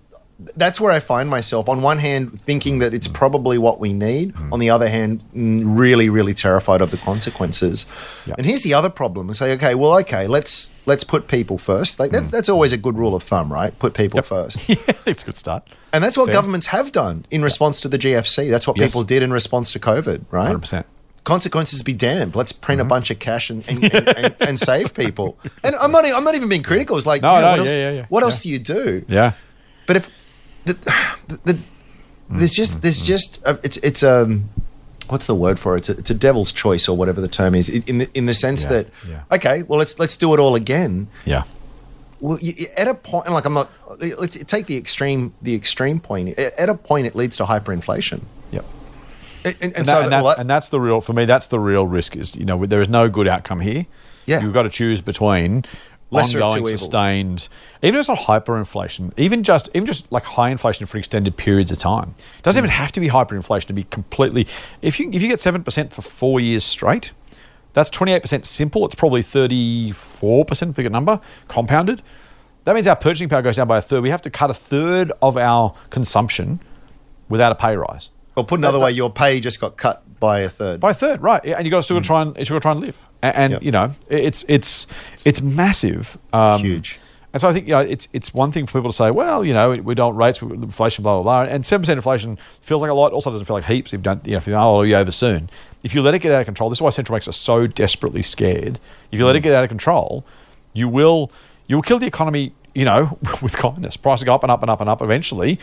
[0.57, 1.69] That's where I find myself.
[1.69, 4.35] On one hand, thinking that it's probably what we need.
[4.35, 4.53] Mm.
[4.53, 7.87] On the other hand, mm, really, really terrified of the consequences.
[8.27, 8.35] Yeah.
[8.37, 12.01] And here's the other problem: and say, okay, well, okay, let's let's put people first.
[12.01, 13.79] Like that's that's always a good rule of thumb, right?
[13.79, 14.23] Put people Mm.
[14.23, 14.25] Yep.
[14.27, 14.69] first.
[14.69, 14.77] yeah,
[15.07, 15.69] it's a good start.
[15.93, 16.35] And that's what Fair.
[16.35, 18.51] governments have done in response to the GFC.
[18.51, 18.91] That's what Yes.
[18.91, 20.53] people did in response to COVID, right?
[20.57, 20.85] 100%.
[21.23, 22.35] Consequences be damned.
[22.35, 22.87] Let's print Mm-hmm.
[22.87, 25.39] a bunch of cash and and, and, and, and save people.
[25.63, 26.05] And I'm not.
[26.05, 26.97] I'm not even being critical.
[26.97, 28.07] It's like, No, yeah, no, what, yeah, else, yeah, yeah.
[28.09, 29.05] what else do you do?
[29.09, 29.33] Yeah.
[29.87, 30.09] But if
[30.65, 30.73] the,
[31.29, 31.59] the, the
[32.31, 32.63] there's Mm-hmm.
[32.63, 34.49] just there's just uh, it's it's um
[35.09, 35.81] what's the word for it?
[35.81, 38.35] It's a, it's a devil's choice or whatever the term is in the in the
[38.35, 39.21] sense Yeah, that yeah.
[39.33, 41.09] okay, well let's let's do it all again.
[41.27, 41.43] Yeah.
[42.21, 43.69] Well, you, at a point, like I'm not.
[44.19, 45.35] Let's take the extreme.
[45.43, 46.39] The extreme point.
[46.39, 48.23] At a point, it leads to hyperinflation.
[48.51, 48.65] Yep.
[49.45, 51.27] And, and, so, that- and that's, and that's the real for me.
[51.27, 52.17] That's the real risk.
[52.17, 53.85] Is you know there is no good outcome here.
[54.25, 54.41] Yeah.
[54.41, 55.67] you've got to choose between
[56.15, 57.49] Lesser ongoing, sustained.
[57.83, 61.71] Even if it's not hyperinflation, even just even just like high inflation for extended periods
[61.71, 62.15] of time.
[62.39, 62.75] It doesn't even mm.
[62.75, 64.47] have to be hyperinflation to be completely.
[64.83, 67.13] If you if you get seven percent for four years straight,
[67.73, 68.85] that's twenty eight percent simple.
[68.87, 72.03] It's probably thirty four percent bigger number compounded.
[72.65, 74.03] That means our purchasing power goes down by a third.
[74.03, 76.61] We have to cut a third of our consumption
[77.29, 78.11] without a pay rise.
[78.37, 80.81] or put another way, your pay just got cut by a third.
[80.81, 81.45] By a third, right?
[81.45, 82.05] And you got to still mm.
[82.05, 83.63] try and you got to try and live, and, Yep.
[83.63, 84.87] you know it's it's
[85.25, 86.99] it's massive, um, Huge.
[87.33, 89.45] And so I think you know, it's it's one thing for people to say, well,
[89.45, 92.93] you know, we, don't rates, inflation, blah blah blah, and seven percent inflation feels like
[92.93, 93.13] a lot.
[93.13, 95.11] Also, doesn't feel like heaps if you don't, you know, if you oh, you're over
[95.11, 95.51] soon.
[95.83, 97.67] If you let it get out of control, this is why central banks are so
[97.67, 98.79] desperately scared.
[99.11, 100.25] If you let it get out of control,
[100.75, 101.33] you will
[101.67, 102.53] you will kill the economy.
[102.73, 105.03] You know, with kindness, prices go up and up and up and up.
[105.03, 105.59] Eventually,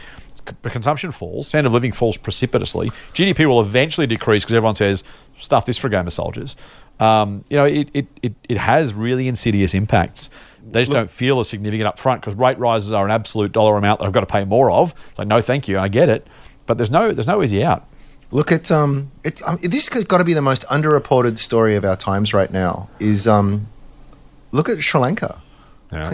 [0.64, 2.90] consumption falls, standard of living falls precipitously.
[3.14, 5.04] GDP will eventually decrease because everyone says
[5.40, 6.56] stuff this for a game of soldiers.
[7.02, 10.30] Um, you know, it, it, it, it has really insidious impacts.
[10.64, 13.76] They just don't feel as significant up front because rate rises are an absolute dollar
[13.76, 14.94] amount that I've got to pay more of.
[15.10, 16.28] It's like, no, thank you, I get it,
[16.68, 17.88] but there's no there's no easy out.
[18.30, 21.84] Look at um, it, um, this has got to be the most underreported story of
[21.84, 22.90] our times right now.
[23.00, 23.66] Is um,
[24.52, 25.42] look at Sri Lanka.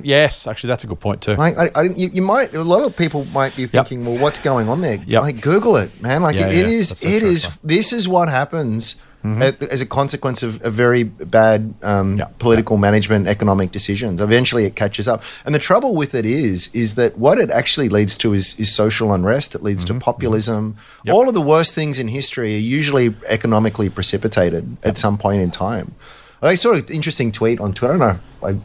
[0.02, 1.36] yes, actually, that's a good point too.
[1.36, 4.40] Like, I, I, you, you might a lot of people might be thinking, well, what's
[4.40, 4.96] going on there?
[5.06, 5.22] Yep.
[5.22, 6.24] Like, Google it, man.
[6.24, 9.02] Like, Yeah, it yeah, is, it very This is what happens
[9.42, 14.22] at- as a consequence of a very bad um, Yeah, political management, economic decisions.
[14.22, 15.22] Eventually, it catches up.
[15.46, 18.74] And the trouble with it is, is that what it actually leads to is, is
[18.74, 19.56] social unrest.
[19.56, 20.76] It leads to populism.
[21.06, 21.14] Yep.
[21.16, 25.52] All of the worst things in history are usually economically precipitated at some point in
[25.52, 25.94] time.
[26.42, 27.96] I saw an interesting tweet on Twitter.
[27.96, 28.08] I don't
[28.44, 28.60] know.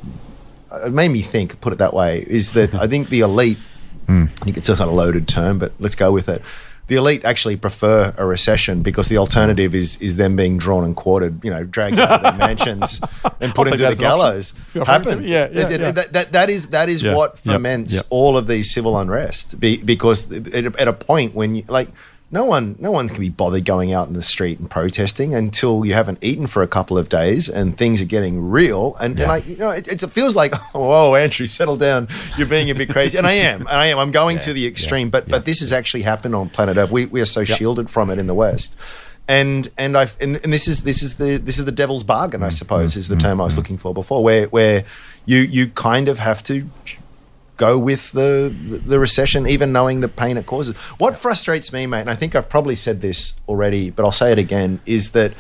[0.75, 3.59] I, it made me think, put it that way, is that I think the elite,
[4.09, 4.25] Hmm.
[4.25, 6.43] I think it's a kind of loaded term, but let's go with it.
[6.93, 10.95] The elite actually prefer a recession because the alternative is is them being drawn and
[10.95, 13.01] quartered, you know, dragged out of their mansions
[13.41, 14.11] and put into the as an option.
[14.11, 14.47] gallows.
[14.87, 15.23] Happen.
[15.23, 15.91] yeah, yeah, It- it- yeah.
[15.99, 19.79] That, that, that is that is Yeah, what ferments all of these civil unrest be,
[19.93, 21.89] because at a, at a point when you like
[22.33, 25.85] no one no one can be bothered going out in the street and protesting until
[25.85, 28.97] you haven't eaten for a couple of days and things are getting real.
[29.01, 32.09] And, and I you know it, it feels like oh, whoa Andrew settle down.
[32.39, 33.19] You're being a bit crazy.
[33.19, 33.99] And I am and I am.
[33.99, 35.11] I'm going to the extreme.
[35.11, 35.33] But yeah.
[35.33, 36.91] but this has actually happened on planet Earth.
[36.91, 38.77] We, we are so shielded from it in the West.
[39.29, 42.41] And and I and, and this is this is the this is the devil's bargain
[42.41, 42.97] Mm, I suppose mm.
[42.97, 43.57] is the term I was mm.
[43.57, 43.59] Mm.
[43.59, 44.85] looking for before where where
[45.27, 46.69] you you kind of have to
[47.67, 48.31] go with the
[48.93, 50.75] the recession, even knowing the pain it causes.
[51.03, 54.31] What frustrates me, mate, and I think I've probably said this already, but I'll say
[54.37, 55.33] it again, is that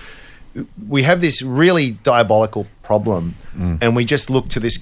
[0.89, 3.79] we have this really diabolical problem, Mm.
[3.83, 4.77] and we just look to this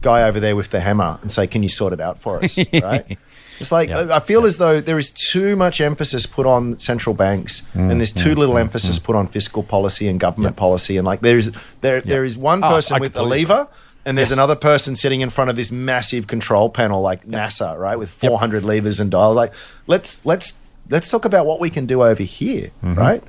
[0.00, 2.58] guy over there with the hammer and say, "Can you sort it out for us?"
[2.90, 3.18] right?
[3.60, 4.16] It's like Yeah.
[4.18, 8.00] I feel as though there is too much emphasis put on central banks, Mm, and
[8.00, 10.94] there's too little emphasis put on fiscal policy and government policy.
[10.98, 11.50] And like there's
[11.80, 13.62] there there is one Oh, person I with a lever,
[14.04, 14.32] and there's Yes.
[14.38, 18.64] another person sitting in front of this massive control panel like NASA, right, with 400
[18.64, 19.32] levers and dial.
[19.34, 19.52] Like
[19.86, 20.58] let's let's
[20.90, 22.94] let's talk about what we can do over here, Mm-hmm.
[22.94, 23.22] right?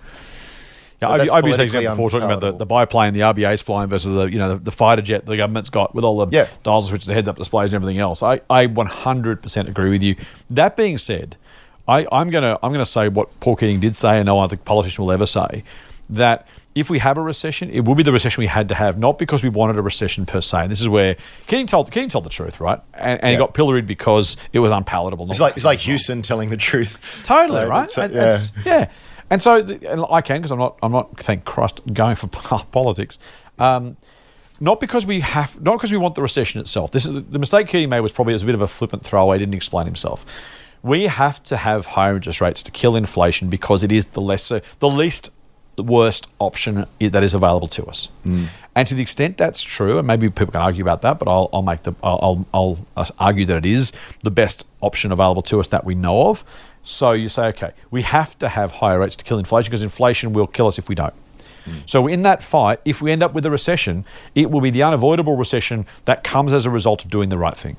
[1.01, 3.89] Yeah, I've, I've used that example before talking about the, the biplane, the RBA's flying
[3.89, 6.47] versus the you know the, the fighter jet the government's got with all the Yeah.
[6.63, 8.23] dials, switches, the heads up displays, and everything else.
[8.23, 10.15] I, I 100% agree with you.
[10.49, 11.35] That being said,
[11.89, 15.03] I, I'm gonna I'm gonna say what Paul Keating did say, and no other politician
[15.03, 15.63] will ever say
[16.09, 18.97] that if we have a recession, it will be the recession we had to have,
[18.97, 20.63] not because we wanted a recession per se.
[20.63, 21.15] And this is where
[21.47, 22.79] Keating told Keating told the truth, right?
[22.93, 25.29] And, and he got pilloried because it was unpalatable.
[25.29, 27.21] It's like it's like because it was Houston telling the truth.
[27.23, 27.83] Totally, right?
[27.83, 28.21] It's, uh, And yeah.
[28.25, 28.89] it's- yeah.
[29.29, 32.27] And so the, and I can because I'm not I'm not thank Christ going for
[32.71, 33.17] politics.
[33.59, 33.97] Um,
[34.59, 36.91] not because we have, not because we want the recession itself.
[36.91, 39.03] This is the mistake Keating made was probably it was a bit of a flippant
[39.03, 39.37] throwaway.
[39.39, 40.25] Didn't explain himself.
[40.83, 44.61] We have to have higher interest rates to kill inflation because it is the lesser,
[44.79, 45.29] the least
[45.77, 48.09] worst option that is available to us.
[48.75, 51.49] And to the extent that's true, and maybe people can argue about that, but I'll,
[51.53, 53.91] I'll make the I'll, I'll, I'll uh, argue that it is
[54.23, 56.43] the best option available to us that we know of.
[56.83, 60.33] So you say, okay, we have to have higher rates to kill inflation because inflation
[60.33, 61.13] will kill us if we don't.
[61.85, 64.03] So in that fight, if we end up with a recession,
[64.35, 67.55] it will be the unavoidable recession that comes as a result of doing the right
[67.55, 67.77] thing,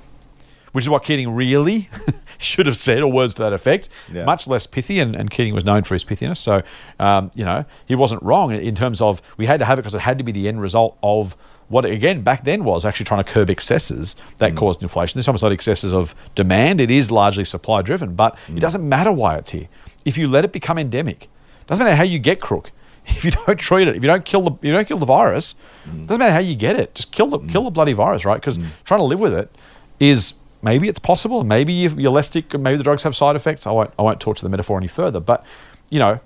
[0.75, 1.89] which is what Keating really
[2.39, 3.89] should have said, or words to that effect.
[4.13, 4.25] Yeah.
[4.25, 6.39] Much less pithy, and, and Keating was known for his pithiness.
[6.39, 6.65] So,
[6.99, 9.95] um, you know, he wasn't wrong in terms of we had to have it because
[9.95, 11.37] it had to be the end result of
[11.69, 14.57] what, again, back then was actually trying to curb excesses that mm.
[14.57, 15.17] caused inflation.
[15.17, 18.61] This time it's not excesses of demand, it is largely supply driven, but it mm.
[18.61, 19.69] doesn't matter why it's here.
[20.05, 21.29] If you let it become endemic,
[21.69, 22.73] doesn't matter how you get crook.
[23.07, 25.55] If you don't treat it, if you don't kill the, you don't kill the virus,
[25.87, 26.07] mm.
[26.07, 26.95] doesn't matter how you get it.
[26.95, 28.41] Just kill the kill the bloody virus, right?
[28.41, 29.55] Because trying to live with it
[30.01, 30.33] is
[30.65, 31.45] maybe it's possible.
[31.45, 33.67] Maybe you're less sick, maybe the drugs have side effects.
[33.67, 35.21] I won't I won't torture the metaphor any further.
[35.21, 35.45] But
[35.91, 36.19] you know,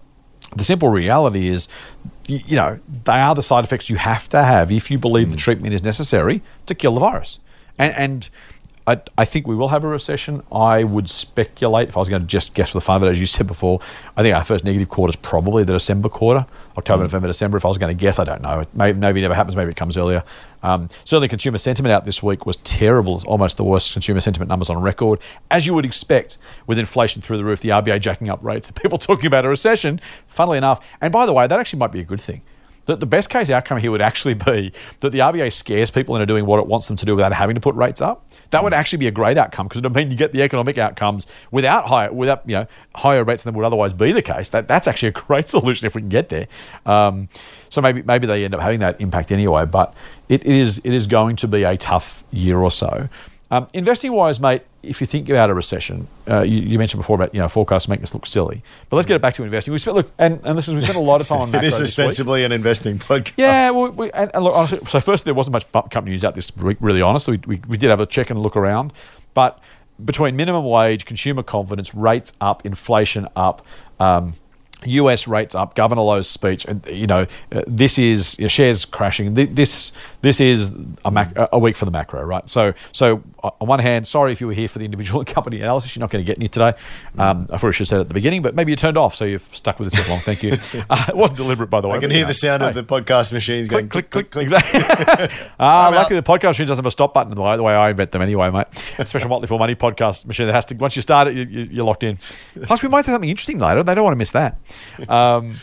[0.56, 1.68] the simple reality is,
[2.26, 5.36] you know, they are the side effects you have to have if you believe the
[5.36, 5.40] mm.
[5.40, 7.40] treatment is necessary to kill the virus.
[7.78, 8.30] And and
[8.88, 10.42] I, I think we will have a recession.
[10.50, 13.10] I would speculate, if I was going to just guess for the fun of it,
[13.10, 13.80] as you said before,
[14.16, 17.58] I think our first negative quarter is probably the December quarter, October, November, December.
[17.58, 18.64] If I was going to guess, I don't know.
[18.72, 19.56] Maybe, maybe it never happens.
[19.56, 20.24] Maybe it comes earlier.
[20.62, 23.16] Um, certainly, consumer sentiment out this week was terrible.
[23.16, 25.20] It's almost the worst consumer sentiment numbers on record.
[25.50, 28.96] As you would expect, with inflation through the roof, the RBA jacking up rates, people
[28.96, 30.82] talking about a recession, funnily enough.
[31.02, 32.40] And by the way, that actually might be a good thing.
[32.88, 36.24] The, the best case outcome here would actually be that the RBA scares people into
[36.24, 38.24] doing what it wants them to do without having to put rates up.
[38.48, 40.78] That would actually be a great outcome because it would mean you get the economic
[40.78, 44.48] outcomes without higher, without you know higher rates than would otherwise be the case.
[44.48, 46.46] That that's actually a great solution if we can get there.
[46.86, 47.28] Um,
[47.68, 49.66] so maybe maybe they end up having that impact anyway.
[49.66, 49.92] But
[50.30, 53.10] it, it is it is going to be a tough year or so.
[53.50, 57.16] Um, investing wise, mate, if you think about a recession, uh, you, you mentioned before
[57.16, 58.62] about you know forecasts make us look silly.
[58.88, 59.72] But let's get it back to investing.
[59.72, 61.80] We spent look and, and listen, we spent a lot of time on It is
[61.80, 63.34] ostensibly an investing podcast.
[63.36, 66.34] Yeah, well, we, and, and look, honestly, so first there wasn't much company news out
[66.34, 67.26] this week, really honest.
[67.26, 68.92] So we, we, we did have a check and look around,
[69.34, 69.60] but
[70.04, 73.64] between minimum wage, consumer confidence, rates up, inflation up,
[73.98, 74.34] um,
[74.84, 79.34] US rates up, Governor Lowe's speech, you know uh, this is your shares crashing.
[79.34, 80.72] This this is
[81.04, 82.48] a, mac- a week for the macro, right?
[82.48, 85.60] So so uh, on one hand, sorry if you were here for the individual company
[85.60, 86.74] analysis, you're not going to get any today.
[87.18, 89.14] Um, I probably should have said it at the beginning, but maybe you turned off,
[89.14, 90.18] so you've stuck with us this long.
[90.28, 90.52] Thank you.
[90.88, 91.96] Uh, it wasn't deliberate, by the way.
[91.96, 94.44] I can hear you the sound hey of the podcast machines going click, click, click,
[94.44, 94.80] Exactly.
[95.60, 97.74] ah, I'm luckily the podcast machine doesn't have a stop button the way, the way
[97.74, 98.66] I invent them anyway, mate.
[98.98, 101.62] A special Motley Fool Money podcast machine that has to, once you start it, you,
[101.70, 102.18] you're locked in.
[102.62, 103.82] Plus, we might say something interesting later.
[103.82, 104.58] They don't want to miss that.
[105.08, 105.54] Um,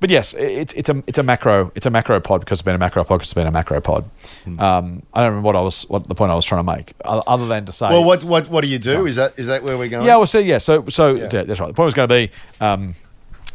[0.00, 2.74] but yes, it's it's a it's a macro it's a macro pod because it's been
[2.74, 4.04] a macro pod because it's been a macro pod.
[4.42, 4.58] Hmm.
[4.58, 6.92] Um, I don't remember what I was what the point I was trying to make
[7.04, 7.88] other than to say.
[7.88, 9.06] Well, what what what do you do?
[9.06, 10.04] Is that is that where we're going?
[10.04, 11.28] yeah, well, so yeah, so so Yeah.
[11.32, 11.68] yeah, that's right.
[11.68, 12.96] The point was going to be, um,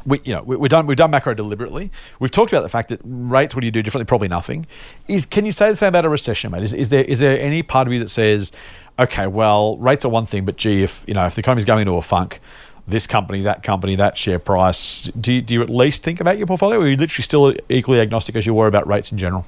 [0.06, 1.92] we you know we, we've done we've done macro deliberately.
[2.22, 3.54] We've talked about the fact that rates.
[3.54, 4.06] What do you do differently?
[4.06, 4.68] Probably nothing.
[5.10, 6.64] Is can you say the same about a recession, mate?
[6.64, 8.54] Is, is there is there any part of you that says,
[8.98, 11.82] okay, well, rates are one thing, but gee, if you know if the economy's going
[11.82, 12.40] into a funk.
[12.88, 15.04] This company, that company, that share price.
[15.20, 17.54] Do you, do you at least think about your portfolio, or are you literally still
[17.68, 19.46] equally agnostic as you were about rates in general?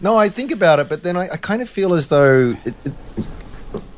[0.00, 2.74] No, I think about it, but then I, I kind of feel as though, it,
[2.86, 2.92] it,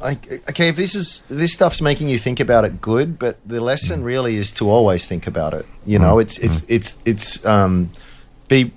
[0.01, 3.19] like, okay, if this is this stuff's making you think about it, good.
[3.19, 3.63] But the Mm.
[3.65, 5.67] lesson really is to always think about it.
[5.85, 7.91] You know, it's it's it's it's um,
[8.49, 8.73] be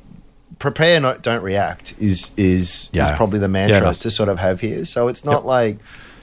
[0.60, 1.95] prepare, not don't react.
[1.97, 3.99] Is is is probably the mantra is.
[3.99, 4.84] to sort of have here.
[4.84, 5.43] So it's not Yep.
[5.45, 5.78] like.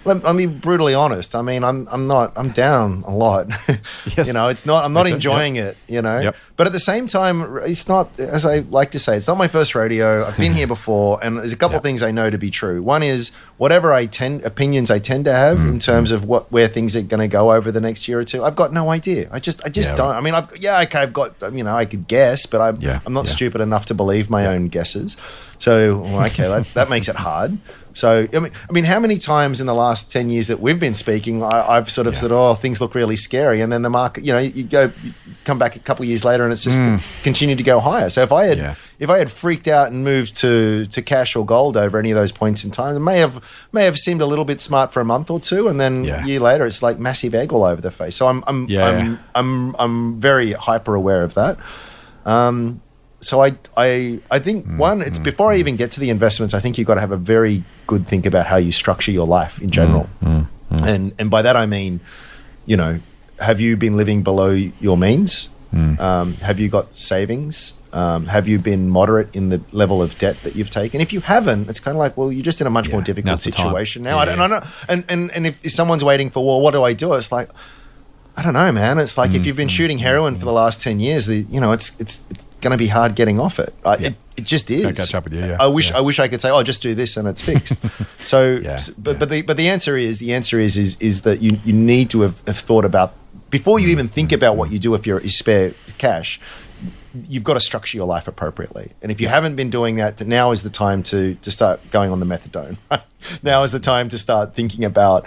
[0.04, 1.34] Let, let me be brutally honest.
[1.34, 3.48] I mean, I'm I'm not I'm down a lot.
[4.16, 4.26] Yes.
[4.28, 5.14] you know, it's not I'm not too.
[5.14, 5.76] enjoying it.
[5.86, 6.36] You know, Yep.
[6.56, 9.46] but at the same time, it's not, as I like to say, it's not my
[9.46, 10.24] first rodeo.
[10.26, 12.82] I've been here before, and there's a couple of things I know to be true.
[12.82, 15.68] One is whatever I tend opinions I tend to have Mm-hmm.
[15.68, 18.24] in terms of what where things are going to go over the next year or
[18.24, 18.42] two.
[18.42, 19.28] I've got no idea.
[19.30, 20.16] I just I just Yeah, don't.
[20.16, 23.00] I mean, I've yeah, okay, I've got you know I could guess, but I'm Yeah,
[23.04, 23.32] I'm not yeah.
[23.32, 25.16] stupid enough to believe my own guesses.
[25.58, 27.58] So well, okay, that, that makes it hard.
[27.92, 30.78] So I mean, I mean, how many times in the last ten years that we've
[30.78, 32.20] been speaking, I, I've sort of Yeah.
[32.20, 35.12] said, "Oh, things look really scary," and then the market, you know, you go, you
[35.44, 36.80] come back a couple of years later, and it's just
[37.24, 38.08] continued to go higher.
[38.08, 38.62] So if I had, Mm.
[38.62, 38.74] Yeah.
[39.00, 42.16] if I had freaked out and moved to to cash or gold over any of
[42.16, 43.40] those points in time, it may have
[43.72, 46.22] may have seemed a little bit smart for a month or two, and then Yeah.
[46.22, 48.14] a year later, it's like massive egg all over the face.
[48.16, 48.66] So I'm I'm.
[49.00, 51.58] I'm, I'm I'm very hyper aware of that.
[52.24, 52.82] Um,
[53.22, 56.54] so I, I, I think Mm, one, it's before I even get to the investments.
[56.54, 59.26] I think you've got to have a very good think about how you structure your
[59.40, 60.46] life in general, Mm,
[60.92, 61.92] and and by that I mean,
[62.70, 62.92] you know,
[63.48, 64.50] have you been living below
[64.86, 65.48] your means?
[65.72, 67.74] Um, have you got savings?
[67.92, 71.00] Um, have you been moderate in the level of debt that you've taken?
[71.00, 73.32] If you haven't, it's kind of like, well, you're just in a much more difficult
[73.32, 73.66] now's the time.
[73.66, 74.16] situation now.
[74.18, 74.36] I Yeah.
[74.36, 74.70] don't, I don't know.
[74.92, 77.14] And, and, and if, if someone's waiting for, well, what do I do?
[77.14, 77.48] It's like,
[78.36, 78.98] I don't know, man.
[78.98, 79.82] It's like if you've been Mm-hmm.
[79.82, 82.78] shooting heroin for the last 10 years, the, you know, it's, it's, it's going to
[82.78, 83.74] be hard getting off it.
[83.84, 84.14] I, it.
[84.36, 84.84] It just is.
[84.84, 85.56] Can't catch up with you, yeah.
[85.60, 85.98] I wish Yeah.
[85.98, 87.76] I wish I could say, oh, just do this and it's fixed.
[88.18, 89.18] so, Yeah, but yeah.
[89.18, 92.10] but the but the answer is the answer is is is that you you need
[92.10, 93.14] to have, have thought about
[93.50, 94.72] before you mm, even think mm, about what mm.
[94.72, 96.40] you do if you're you spare cash.
[97.26, 100.52] You've got to structure your life appropriately, and if you haven't been doing that, now
[100.52, 102.78] is the time to to start going on the methadone.
[103.42, 105.26] now is the time to start thinking about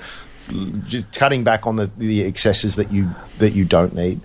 [0.88, 3.10] just cutting back on the, the excesses that you
[3.40, 4.22] that you don't need.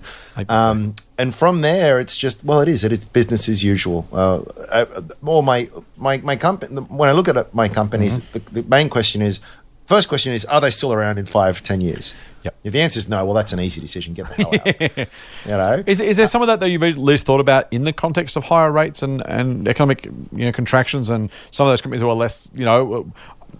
[0.47, 2.83] Um, and from there, it's just well, it is.
[2.83, 4.07] It is business as usual.
[4.11, 4.39] Uh,
[4.71, 6.75] uh, or my my my company.
[6.75, 8.55] When I look at my companies, Mm-hmm.
[8.55, 9.39] the, the main question is.
[9.85, 12.13] First question is: Are they still around in five, ten years?
[12.43, 12.55] Yep.
[12.63, 14.13] If the answer is no, well, that's an easy decision.
[14.13, 14.97] Get the hell out.
[15.45, 15.83] you know.
[15.87, 18.37] Is, is there some of that that you've at least thought about in the context
[18.37, 22.07] of higher rates and, and economic you know contractions and some of those companies who
[22.09, 23.11] are less you know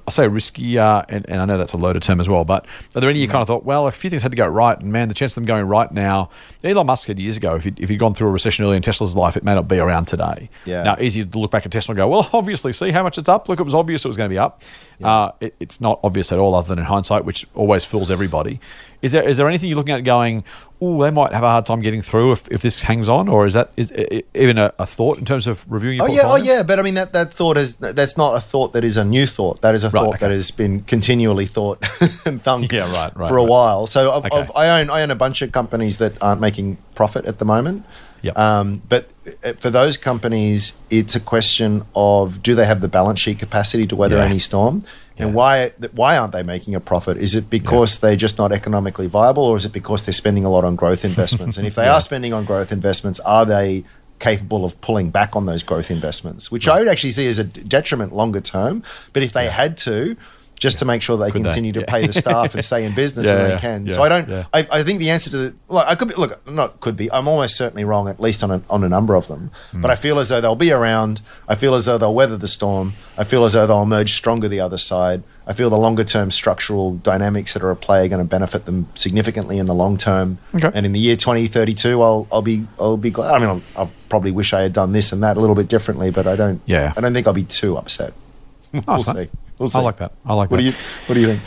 [0.09, 2.65] I say risky uh, and, and I know that's a loaded term as well but
[2.95, 4.79] are there any you kind of thought well a few things had to go right
[4.79, 6.29] and man the chance of them going right now
[6.63, 8.81] Elon Musk said years ago if he'd, if he'd gone through a recession early in
[8.81, 10.49] Tesla's life it may not be around today.
[10.65, 10.83] Yeah.
[10.83, 13.29] now easy to look back at Tesla and go well obviously see how much it's
[13.29, 13.47] up.
[13.47, 14.61] Look it was obvious it was going to be up
[15.03, 18.59] uh, it, it's not obvious at all other than in hindsight which always fools everybody
[19.01, 20.43] is there is there anything you're looking at going
[20.81, 23.45] oh they might have a hard time getting through if, if this hangs on or
[23.47, 26.11] is that is i- i- even a, a thought in terms of reviewing your Oh
[26.13, 28.83] yeah, oh yeah, but I mean that that thought is that's not a thought that
[28.83, 29.61] is a new thought.
[29.61, 30.27] That is a Right, thought okay.
[30.27, 31.85] that has been continually thought
[32.25, 33.49] and thunk Yeah, right, right, for a right.
[33.49, 33.87] while.
[33.87, 34.37] So I've, Okay.
[34.37, 37.45] I've, I own I own a bunch of companies that aren't making profit at the
[37.45, 37.85] moment.
[38.21, 38.37] Yep.
[38.37, 39.09] Um, but
[39.43, 43.87] uh, for those companies, it's a question of do they have the balance sheet capacity
[43.87, 44.25] to weather Yeah.
[44.25, 44.83] any storm,
[45.17, 47.17] and why why aren't they making a profit?
[47.17, 50.49] Is it because they're just not economically viable, or is it because they're spending a
[50.49, 51.57] lot on growth investments?
[51.57, 53.83] and if they are spending on growth investments, are they
[54.19, 56.51] capable of pulling back on those growth investments?
[56.51, 58.83] Which I would actually see as a detriment longer term.
[59.13, 60.15] But if they had to.
[60.59, 61.49] Just to make sure they Could they?
[61.49, 61.85] continue to Yeah.
[61.87, 63.85] pay the staff and stay in business, Yeah, and they can.
[63.85, 64.27] yeah, so I don't.
[64.29, 64.43] yeah.
[64.53, 67.11] I, I think the answer to the look, I could be look, not could be.
[67.11, 69.51] I'm almost certainly wrong, at least on a, on a number of them.
[69.71, 69.81] Hmm.
[69.81, 71.21] But I feel as though they'll be around.
[71.47, 72.93] I feel as though they'll weather the storm.
[73.17, 75.23] I feel as though they'll emerge stronger the other side.
[75.47, 78.65] I feel the longer term structural dynamics that are at play are going to benefit
[78.65, 80.37] them significantly in the long term.
[80.53, 80.69] Okay.
[80.75, 83.33] And in the year 2032, I'll I'll be I'll be glad.
[83.33, 85.67] I mean, I'll, I'll probably wish I had done this and that a little bit
[85.69, 86.61] differently, but I don't.
[86.65, 86.93] Yeah.
[86.97, 88.13] I don't think I'll be too upset.
[88.73, 89.29] we'll Nice, mate.
[89.31, 89.37] see.
[89.59, 89.69] We'll.
[89.75, 90.13] I like that.
[90.25, 90.63] I like What that.
[90.63, 90.73] do you
[91.05, 91.41] What do you think?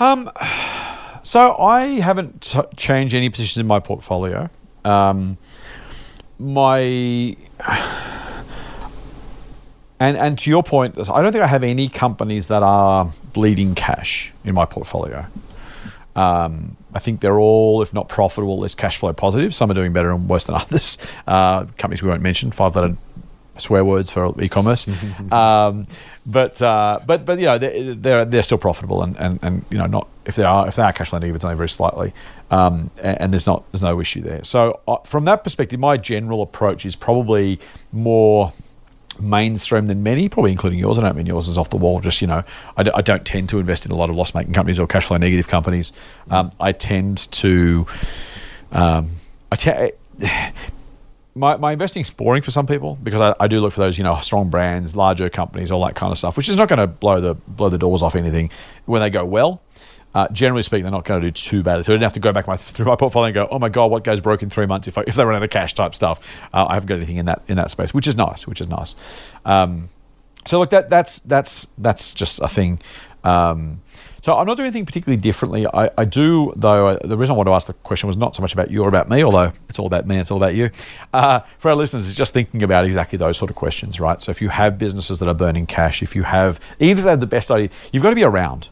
[0.00, 0.30] Um,
[1.22, 4.50] So I haven't t- changed any positions in my portfolio.
[4.84, 5.38] Um,
[6.38, 6.80] my
[10.00, 13.74] and and to your point, I don't think I have any companies that are bleeding
[13.74, 15.26] cash in my portfolio.
[16.16, 19.54] Um, I think they're all, if not profitable, least cash flow positive.
[19.54, 20.98] Some are doing better and worse than others.
[21.26, 22.96] Uh, companies we won't mention, five letter
[23.58, 24.86] swear words for e-commerce.
[25.32, 25.86] um,
[26.26, 29.86] but uh, but but you know they're they're, still profitable and, and, and you know
[29.86, 32.12] not if they are if they are cash flow negative, it's only very slightly.
[32.50, 34.42] Um, and, and there's not there's no issue there.
[34.44, 37.60] So uh, from that perspective, my general approach is probably
[37.92, 38.52] more
[39.18, 40.98] mainstream than many, probably including yours.
[40.98, 42.00] I don't mean yours is off the wall.
[42.00, 42.42] Just you know,
[42.76, 45.06] I, d- I don't tend to invest in a lot of loss-making companies or cash
[45.06, 45.92] flow negative companies.
[46.30, 47.86] Um, I tend to,
[48.72, 49.10] um,
[49.52, 49.92] I
[51.34, 53.98] my, my investing is boring for some people because I, I do look for those
[53.98, 56.78] you know strong brands, larger companies, all that kind of stuff, which is not going
[56.78, 58.50] to blow the blow the doors off anything
[58.86, 59.62] when they go well.
[60.14, 61.82] Uh, generally speaking, they're not going to do too badly.
[61.82, 63.68] So I didn't have to go back my, through my portfolio and go, "Oh my
[63.68, 65.74] god, what goes broke in three months?" If I, if they run out of cash
[65.74, 68.46] type stuff, uh, I haven't got anything in that in that space, which is nice.
[68.46, 68.94] Which is nice.
[69.44, 69.88] Um,
[70.46, 72.80] so look, that that's that's that's just a thing.
[73.24, 73.80] Um,
[74.24, 75.66] so I'm not doing anything particularly differently.
[75.66, 76.96] I, I do though.
[76.96, 78.88] The reason I wanted to ask the question was not so much about you or
[78.88, 80.16] about me, although it's all about me.
[80.16, 80.70] It's all about you.
[81.12, 84.22] Uh, for our listeners, it's just thinking about exactly those sort of questions, right?
[84.22, 87.10] So if you have businesses that are burning cash, if you have, even if they
[87.10, 88.70] have the best idea, you've got to be around.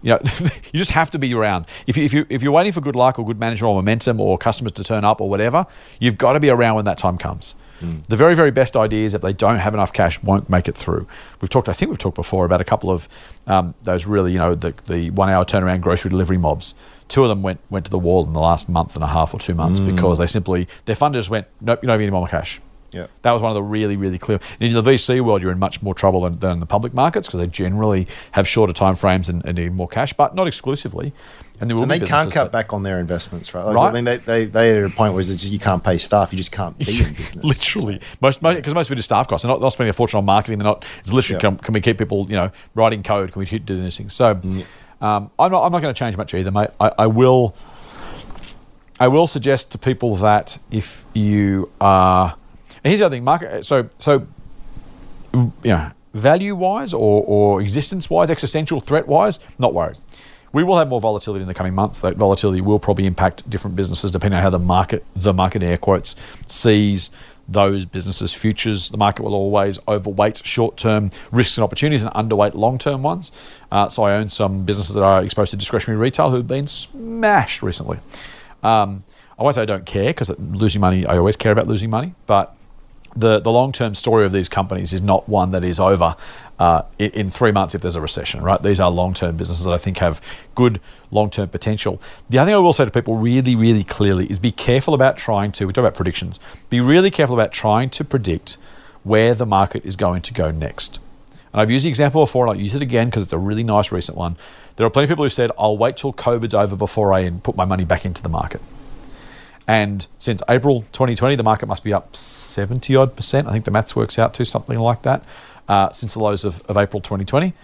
[0.00, 0.18] You know,
[0.72, 1.66] you just have to be around.
[1.86, 4.18] If you, if you if you're waiting for good luck or good management or momentum
[4.18, 5.66] or customers to turn up or whatever,
[5.98, 7.54] you've got to be around when that time comes.
[7.80, 11.06] The very very best ideas, if they don't have enough cash, won't make it through.
[11.40, 11.68] We've talked.
[11.68, 13.08] I think we've talked before about a couple of
[13.46, 16.74] um, those really you know the the one hour turnaround grocery delivery mobs.
[17.08, 19.32] Two of them went went to the wall in the last month and a half
[19.34, 22.28] or two months because they simply their funders went nope you don't have any more
[22.28, 22.60] cash.
[22.92, 23.06] Yeah.
[23.22, 24.40] That was one of the really, really clear.
[24.58, 27.26] In the VC world, you're in much more trouble than, than in the public markets
[27.28, 31.12] because they generally have shorter time frames and, and need more cash, but not exclusively.
[31.60, 33.62] And, there will And they can't cut that- back on their investments, right?
[33.64, 33.88] Like, Right.
[33.88, 36.32] I mean, they, they, they're at a point where just, you can't pay staff.
[36.32, 37.44] You just can't be in business.
[37.44, 39.42] Literally, most because most, of it is staff costs.
[39.44, 40.58] They're not, not spending a fortune on marketing.
[40.58, 40.84] They're not.
[41.04, 41.50] It's literally Yeah.
[41.50, 43.32] can, can we keep people, you know, writing code?
[43.32, 44.14] Can we do these things?
[44.14, 44.30] So,
[45.02, 45.64] um, I'm not.
[45.64, 46.70] I'm not going to change much either, mate.
[46.80, 47.54] I, I will.
[48.98, 52.36] I will suggest to people that if you are,
[52.82, 53.66] and here's the other thing, market.
[53.66, 54.26] So so,
[55.32, 59.98] you know, value wise or or existence wise, existential threat wise, not worried.
[60.52, 62.00] We will have more volatility in the coming months.
[62.00, 65.78] That volatility will probably impact different businesses depending on how the market, the market air
[65.78, 66.16] quotes,
[66.48, 67.10] sees
[67.46, 68.90] those businesses' futures.
[68.90, 73.30] The market will always overweight short term risks and opportunities and underweight long term ones.
[73.70, 77.62] Uh, so I own some businesses that are exposed to discretionary retail who've been smashed
[77.62, 77.98] recently.
[78.62, 79.04] Um,
[79.38, 82.14] I won't say I don't care because losing money, I always care about losing money,
[82.26, 82.56] but
[83.14, 86.16] the, the long term story of these companies is not one that is over
[86.58, 88.62] uh, in, three months if there's a recession, right?
[88.62, 90.20] These are long term businesses that I think have
[90.54, 90.80] good
[91.10, 92.00] long term potential.
[92.28, 95.16] The other thing I will say to people really, really clearly is be careful about
[95.16, 96.38] trying to, we talk about predictions,
[96.68, 98.58] be really careful about trying to predict
[99.02, 101.00] where the market is going to go next.
[101.52, 103.64] And I've used the example before and I'll use it again because it's a really
[103.64, 104.36] nice recent one.
[104.76, 107.56] There are plenty of people who said, I'll wait till COVID's over before I put
[107.56, 108.60] my money back into the market.
[109.70, 113.46] And since April 2020, the market must be up 70 odd percent.
[113.46, 115.24] I think the maths works out to something like that
[115.68, 117.54] uh, since the lows of, of April 2020.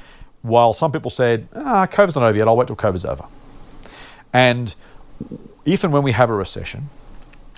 [0.43, 3.25] While some people said, ah, COVID's not over yet, I'll wait till COVID's over.
[4.33, 4.73] And
[5.65, 6.91] if and when we have a recession,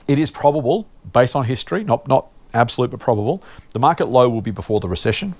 [0.06, 3.42] it is probable, based on history, not, not absolute but probable,
[3.74, 5.34] the market low will be before the recession.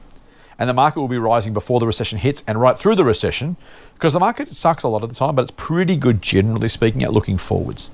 [0.59, 3.57] And the market will be rising before the recession hits and right through the recession
[3.95, 7.03] because the market sucks a lot of the time, but it's pretty good, generally speaking,
[7.03, 7.89] at looking forwards.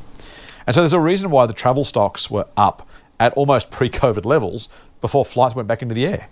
[0.66, 2.88] And so there's a reason why the travel stocks were up
[3.20, 4.68] at almost pre COVID levels
[5.00, 6.28] before flights went back into the air.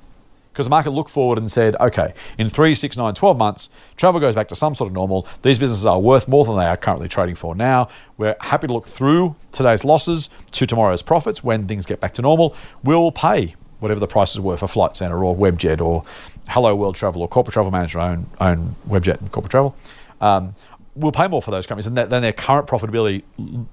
[0.53, 4.21] Because the market looked forward and said, okay, in three, six, nine, 12 months, travel
[4.21, 5.27] goes back to some sort of normal.
[5.41, 7.89] These businesses are worth more than they are currently trading for now.
[8.19, 12.23] We're happy to look through today's losses to tomorrow's profits when things get back to
[12.23, 12.55] normal.
[12.85, 16.03] We'll pay whatever the prices were for Flight Centre or Webjet or
[16.49, 19.75] Helloworld Travel or Corporate Travel Management own, own Webjet and Corporate Travel.
[20.21, 20.55] Um,
[20.95, 23.23] we'll pay more for those companies than, than their current profitability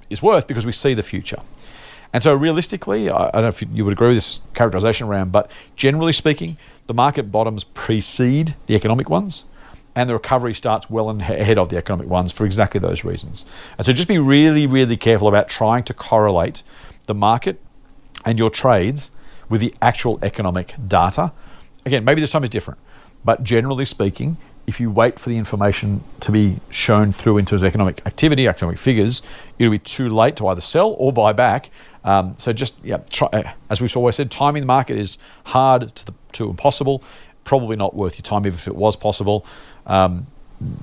[0.09, 1.41] is worth because we see the future.
[2.11, 5.51] And so, realistically, I, don't know if you would agree with this characterization around, but
[5.75, 6.57] generally speaking,
[6.87, 9.45] the market bottoms precede the economic ones,
[9.95, 13.45] and the recovery starts well ahead of the economic ones for exactly those reasons.
[13.77, 16.63] And so, just be really, really careful about trying to correlate
[17.05, 17.59] the market
[18.25, 19.11] and your trades
[19.47, 21.31] with the actual economic data.
[21.85, 22.79] Again, maybe this time is different,
[23.23, 24.37] but generally speaking,
[24.69, 29.23] if you wait for the information to be shown through into economic activity, economic figures,
[29.57, 31.71] it'll be too late to either sell or buy back.
[32.03, 35.95] Um, so just yeah, try, uh, as we've always said, timing the market is hard
[35.95, 37.03] to, the, to impossible.
[37.45, 39.43] Probably not worth your time even if it was possible,
[39.87, 40.27] um,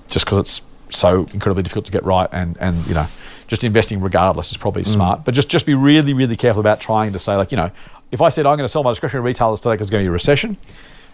[0.09, 2.28] just because it's so incredibly difficult to get right.
[2.32, 3.07] And and you know,
[3.47, 4.89] just investing regardless is probably mm.
[4.89, 5.24] smart.
[5.24, 7.70] But just just be really really careful about trying to say like you know,
[8.11, 10.09] if I said I'm going to sell my discretionary retailers today because there's going to
[10.09, 10.57] be a recession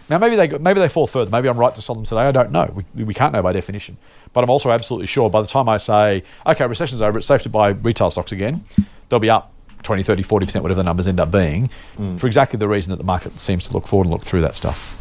[0.09, 1.31] now, maybe they maybe they fall further.
[1.31, 2.21] Maybe I'm right to sell them today.
[2.21, 2.83] I don't know.
[2.93, 3.97] We, we can't know by definition.
[4.33, 7.43] But I'm also absolutely sure by the time I say, okay, recession's over, it's safe
[7.43, 8.63] to buy retail stocks again,
[9.09, 12.19] they'll be up 20, 30, 40%, whatever the numbers end up being, mm.
[12.19, 14.55] for exactly the reason that the market seems to look forward and look through that
[14.55, 14.99] stuff.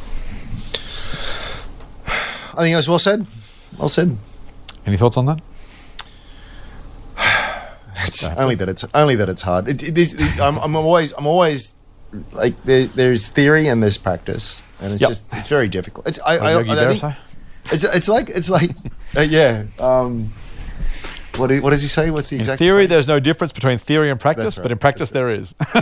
[2.54, 3.26] I think it was well said.
[3.78, 4.16] Well said.
[4.86, 5.40] Any thoughts on that?
[8.04, 9.68] it's only that it's only that it's hard.
[9.68, 11.74] It, it, it, I'm, I'm, always I'm always
[12.32, 15.10] like there, there's theory and there's practice and it's yep.
[15.10, 16.06] just it's very difficult.
[16.06, 17.14] It's I, I, I, I think
[17.70, 18.70] it's it's like it's like
[19.16, 19.64] uh, yeah.
[19.78, 20.32] Um,
[21.36, 22.10] what, do, what does he say?
[22.10, 22.60] What's the exact?
[22.60, 22.90] In theory, phrase?
[22.90, 24.64] there's no difference between theory and practice, right.
[24.64, 25.54] but in practice, there is.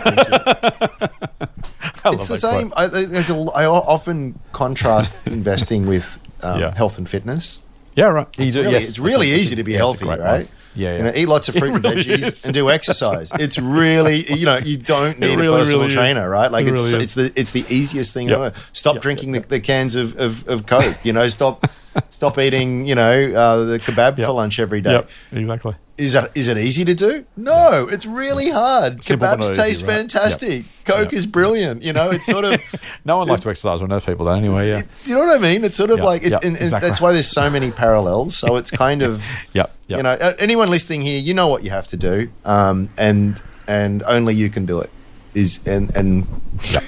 [2.04, 2.72] it's the same.
[2.76, 6.74] I, there's a, I often contrast investing with um, yeah.
[6.74, 7.64] health and fitness.
[7.96, 8.28] Yeah, right.
[8.38, 10.48] It's really, yes, it's really easy to be yeah, healthy, right?
[10.74, 10.96] Yeah, yeah.
[10.96, 12.44] You know, eat lots of fruit and veggies is.
[12.44, 13.32] and do exercise.
[13.34, 16.50] It's really, you know, you don't need really, a personal really trainer, right?
[16.50, 18.38] Like it it's it's the it's the easiest thing yep.
[18.38, 18.52] ever.
[18.72, 20.96] Stop yep, drinking yep, the, the, cans of, of, of Coke.
[21.04, 21.66] You know, stop
[22.10, 25.04] stop eating, you know, uh, the kebab for lunch every day.
[25.32, 25.74] Exactly.
[26.00, 27.26] Is that is it easy to do?
[27.36, 29.04] No, it's really hard.
[29.04, 29.96] Simple Kebabs taste right?
[29.96, 30.64] fantastic.
[30.64, 30.64] Yep.
[30.86, 31.12] Coke yep.
[31.12, 31.82] is brilliant.
[31.82, 32.58] You know, it's sort of
[33.04, 34.70] no one likes to exercise when those people don't anyway.
[34.70, 35.62] Yeah, you know what I mean.
[35.62, 36.06] It's sort of yep.
[36.06, 36.88] like, it, and, and exactly.
[36.88, 38.34] that's why there's so many parallels.
[38.34, 39.22] So it's kind of
[39.52, 39.70] yep.
[39.88, 44.02] You know, anyone listening here, you know what you have to do, um, and and
[44.04, 44.88] only you can do it.
[45.34, 46.26] Is and and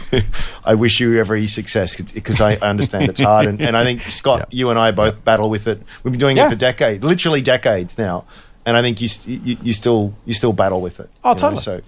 [0.65, 4.49] I wish you every success because I understand it's hard, and, and I think Scott,
[4.51, 5.83] you and I both battle with it.
[6.03, 6.47] We've been doing yeah.
[6.47, 8.25] it for decades, literally decades now
[8.65, 11.11] and I think you, you, you still you still battle with it.
[11.25, 11.55] Oh, totally.
[11.55, 11.81] Know, so.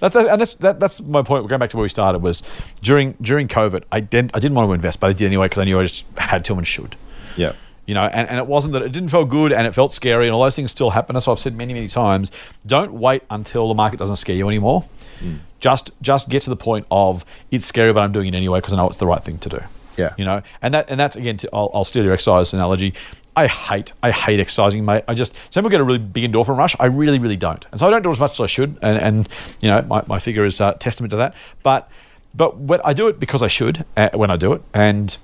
[0.00, 1.44] That, that, and that's, that, that's my point.
[1.44, 2.42] We're going back to where we started was
[2.80, 5.58] during during COVID, I didn't I didn't want to invest, but I did anyway because
[5.58, 6.96] I knew I just had to and should.
[7.36, 7.52] Yeah.
[7.86, 10.26] You know, and, and it wasn't that it didn't feel good and it felt scary
[10.26, 11.20] and all those things still happen.
[11.20, 12.30] So I've said many, many times,
[12.64, 14.84] don't wait until the market doesn't scare you anymore.
[15.20, 15.40] Mm.
[15.58, 18.72] Just just get to the point of it's scary, but I'm doing it anyway because
[18.72, 19.60] I know it's the right thing to do.
[19.98, 20.14] Yeah.
[20.16, 22.94] You know, and that and that's again, to, I'll, I'll steal your exercise analogy.
[23.36, 25.04] I hate, I hate exercising, mate.
[25.06, 26.74] I just, some people get a really big endorphin rush.
[26.80, 27.64] I really, really don't.
[27.70, 28.78] And so I don't do as much as I should.
[28.82, 29.28] And, and
[29.60, 31.34] you know, my, my figure is testament to that.
[31.62, 31.90] But,
[32.34, 34.62] but when I do it because I should uh, when I do it.
[34.74, 35.16] And,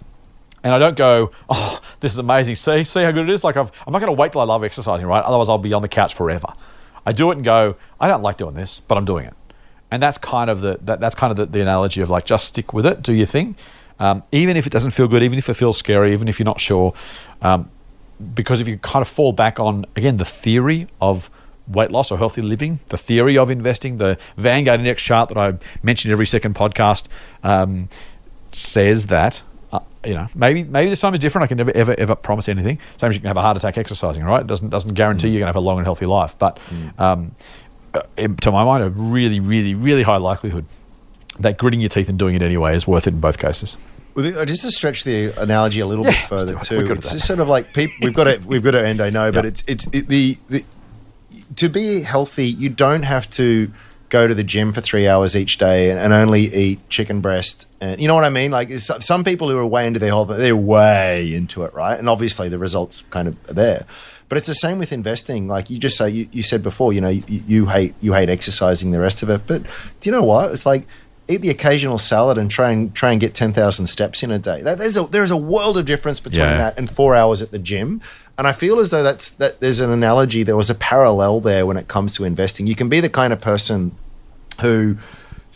[0.63, 2.55] and I don't go, oh, this is amazing.
[2.57, 3.45] See, see how good it is.
[3.45, 5.23] Like I've, I'm not going to wait till I love exercising, right?
[5.23, 6.49] Otherwise, I'll be on the couch forever.
[7.05, 9.35] I do it and go, I don't like doing this, but I'm doing it.
[9.91, 12.47] And that's kind of the that, that's kind of the, the analogy of like just
[12.47, 13.55] stick with it, do your thing,
[14.01, 16.45] um, even if it doesn't feel good, even if it feels scary, even if you're
[16.45, 16.93] not sure,
[17.43, 17.71] um,
[18.35, 21.31] because if you kind of fall back on again the theory of
[21.69, 25.59] weight loss or healthy living, the theory of investing, the Vanguard Index chart that I
[25.83, 27.09] mentioned every second podcast
[27.43, 27.89] um,
[28.53, 29.43] says that
[29.73, 31.45] uh, you know, maybe maybe this time is different.
[31.45, 32.79] I can never ever ever promise anything.
[32.99, 34.41] Same as you can have a heart attack exercising, right?
[34.41, 35.33] It doesn't doesn't guarantee mm.
[35.33, 36.39] you're going to have a long and healthy life.
[36.39, 37.01] But mm.
[37.01, 37.35] um,
[37.93, 38.03] uh,
[38.41, 40.67] to my mind, a really really really high likelihood
[41.41, 43.77] that gritting your teeth and doing it anyway is worth it in both cases.
[44.17, 47.39] Well, just to stretch the analogy a little yeah, bit further too, it's just sort
[47.39, 47.97] of like people.
[48.01, 49.03] We've got to we've got to end.
[49.03, 50.65] I know, but it's it's it, the, the
[51.57, 53.71] to be healthy, you don't have to
[54.09, 57.69] go to the gym for three hours each day and, and, only eat chicken breast.
[57.81, 58.53] And you know what I mean?
[58.53, 61.99] Like some people who are way into their health, they're way into it, right?
[61.99, 63.85] And obviously the results kind of are there.
[64.29, 65.49] But it's the same with investing.
[65.49, 68.29] Like you just say, you, you said before, you know, you, you hate you hate
[68.29, 69.43] exercising, the rest of it.
[69.47, 70.53] But do you know what?
[70.53, 70.87] It's like
[71.29, 74.39] eat the occasional salad and try and try and get ten thousand steps in a
[74.39, 74.63] day.
[74.63, 76.59] That, there's a there's a world of difference between yeah.
[76.59, 78.01] that and four hours at the gym.
[78.39, 81.67] And I feel as though that's that there's an analogy, there was a parallel there
[81.67, 82.67] when it comes to investing.
[82.67, 83.93] You can be the kind of person
[84.61, 84.97] who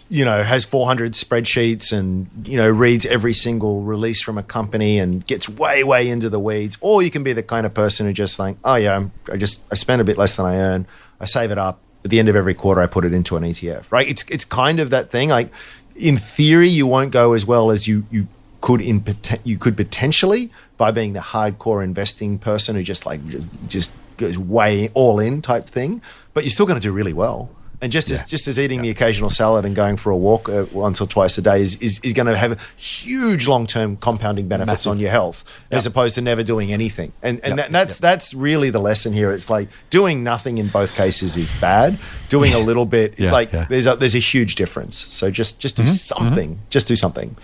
[0.09, 4.99] you know has 400 spreadsheets and you know reads every single release from a company
[4.99, 8.07] and gets way way into the weeds or you can be the kind of person
[8.07, 10.57] who just like oh yeah I'm, i just i spend a bit less than i
[10.57, 10.87] earn
[11.21, 13.43] i save it up at the end of every quarter i put it into an
[13.43, 15.51] etf right it's it's kind of that thing like
[15.97, 18.27] in theory you won't go as well as you you
[18.61, 19.05] could in
[19.45, 23.21] you could potentially by being the hardcore investing person who just like
[23.69, 26.01] just goes way all in type thing,
[26.33, 27.51] but you're still going to do really well.
[27.83, 28.83] And just as just as eating yeah.
[28.83, 31.81] the occasional salad and going for a walk uh, once or twice a day is,
[31.81, 34.91] is, is going to have huge long term compounding benefits Massive.
[34.91, 37.13] on your health, as opposed to never doing anything.
[37.23, 39.33] And and that, that's that's really the lesson here.
[39.33, 41.99] It's like doing nothing in both cases is bad.
[42.29, 44.97] Doing a little bit, like there's a there's a huge difference.
[44.97, 45.91] So just just do mm-hmm.
[45.91, 46.51] something.
[46.57, 46.65] Mm-hmm.
[46.69, 47.35] Just do something.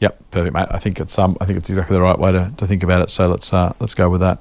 [0.00, 0.68] Yep, perfect, mate.
[0.70, 3.02] I think it's um, I think it's exactly the right way to, to think about
[3.02, 3.10] it.
[3.10, 4.38] So let's uh, let's go with that.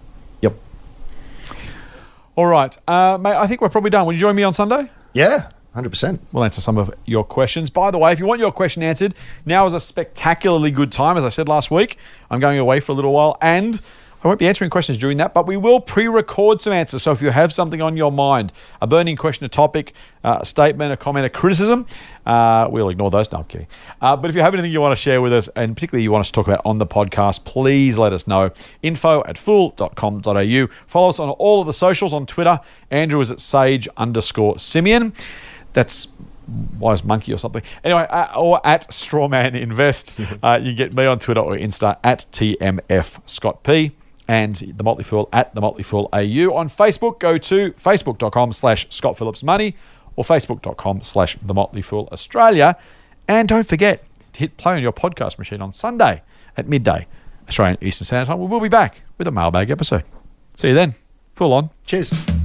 [2.36, 3.36] All right, uh, mate.
[3.36, 4.06] I think we're probably done.
[4.06, 4.90] Will you join me on Sunday?
[5.14, 6.22] Yeah, hundred percent.
[6.34, 7.70] We'll answer some of your questions.
[7.70, 9.16] By the way, if you want your question answered,
[9.46, 11.16] now is a spectacularly good time.
[11.16, 11.98] As I said last week,
[12.30, 13.80] I'm going away for a little while, and
[14.26, 17.04] I won't be answering questions during that, but we will pre record some answers.
[17.04, 18.52] So if you have something on your mind,
[18.82, 21.86] a burning question, a topic, uh, a statement, a comment, a criticism,
[22.26, 23.32] uh, we'll ignore those.
[23.32, 23.68] No, I'm kidding.
[24.02, 26.12] Uh, but if you have anything you want to share with us, and particularly you
[26.12, 28.50] want us to talk about on the podcast, please let us know.
[28.82, 30.68] Info at fool.com.au.
[30.88, 32.60] Follow us on all of the socials on Twitter.
[32.90, 35.14] Andrew is at sage underscore simian.
[35.74, 36.08] That's
[36.80, 37.62] wise monkey or something.
[37.84, 40.20] Anyway, uh, or at Strawman Invest.
[40.42, 43.92] Uh, you get me on Twitter or Insta at TMF Scott P
[44.28, 46.54] and the Motley Fool at the Motley Fool AU.
[46.54, 49.76] On Facebook, go to facebook.com slash Scott Phillips Money
[50.16, 52.78] or facebook.com slash the Motley Fool Australia.
[53.28, 54.04] And don't forget
[54.34, 56.22] to hit play on your podcast machine on Sunday
[56.58, 57.08] at midday,
[57.48, 58.40] Australian Eastern Standard Time.
[58.40, 60.04] We will be back with a mailbag episode.
[60.56, 60.96] See you then.
[61.34, 61.70] Fool on.
[61.86, 62.45] Cheers.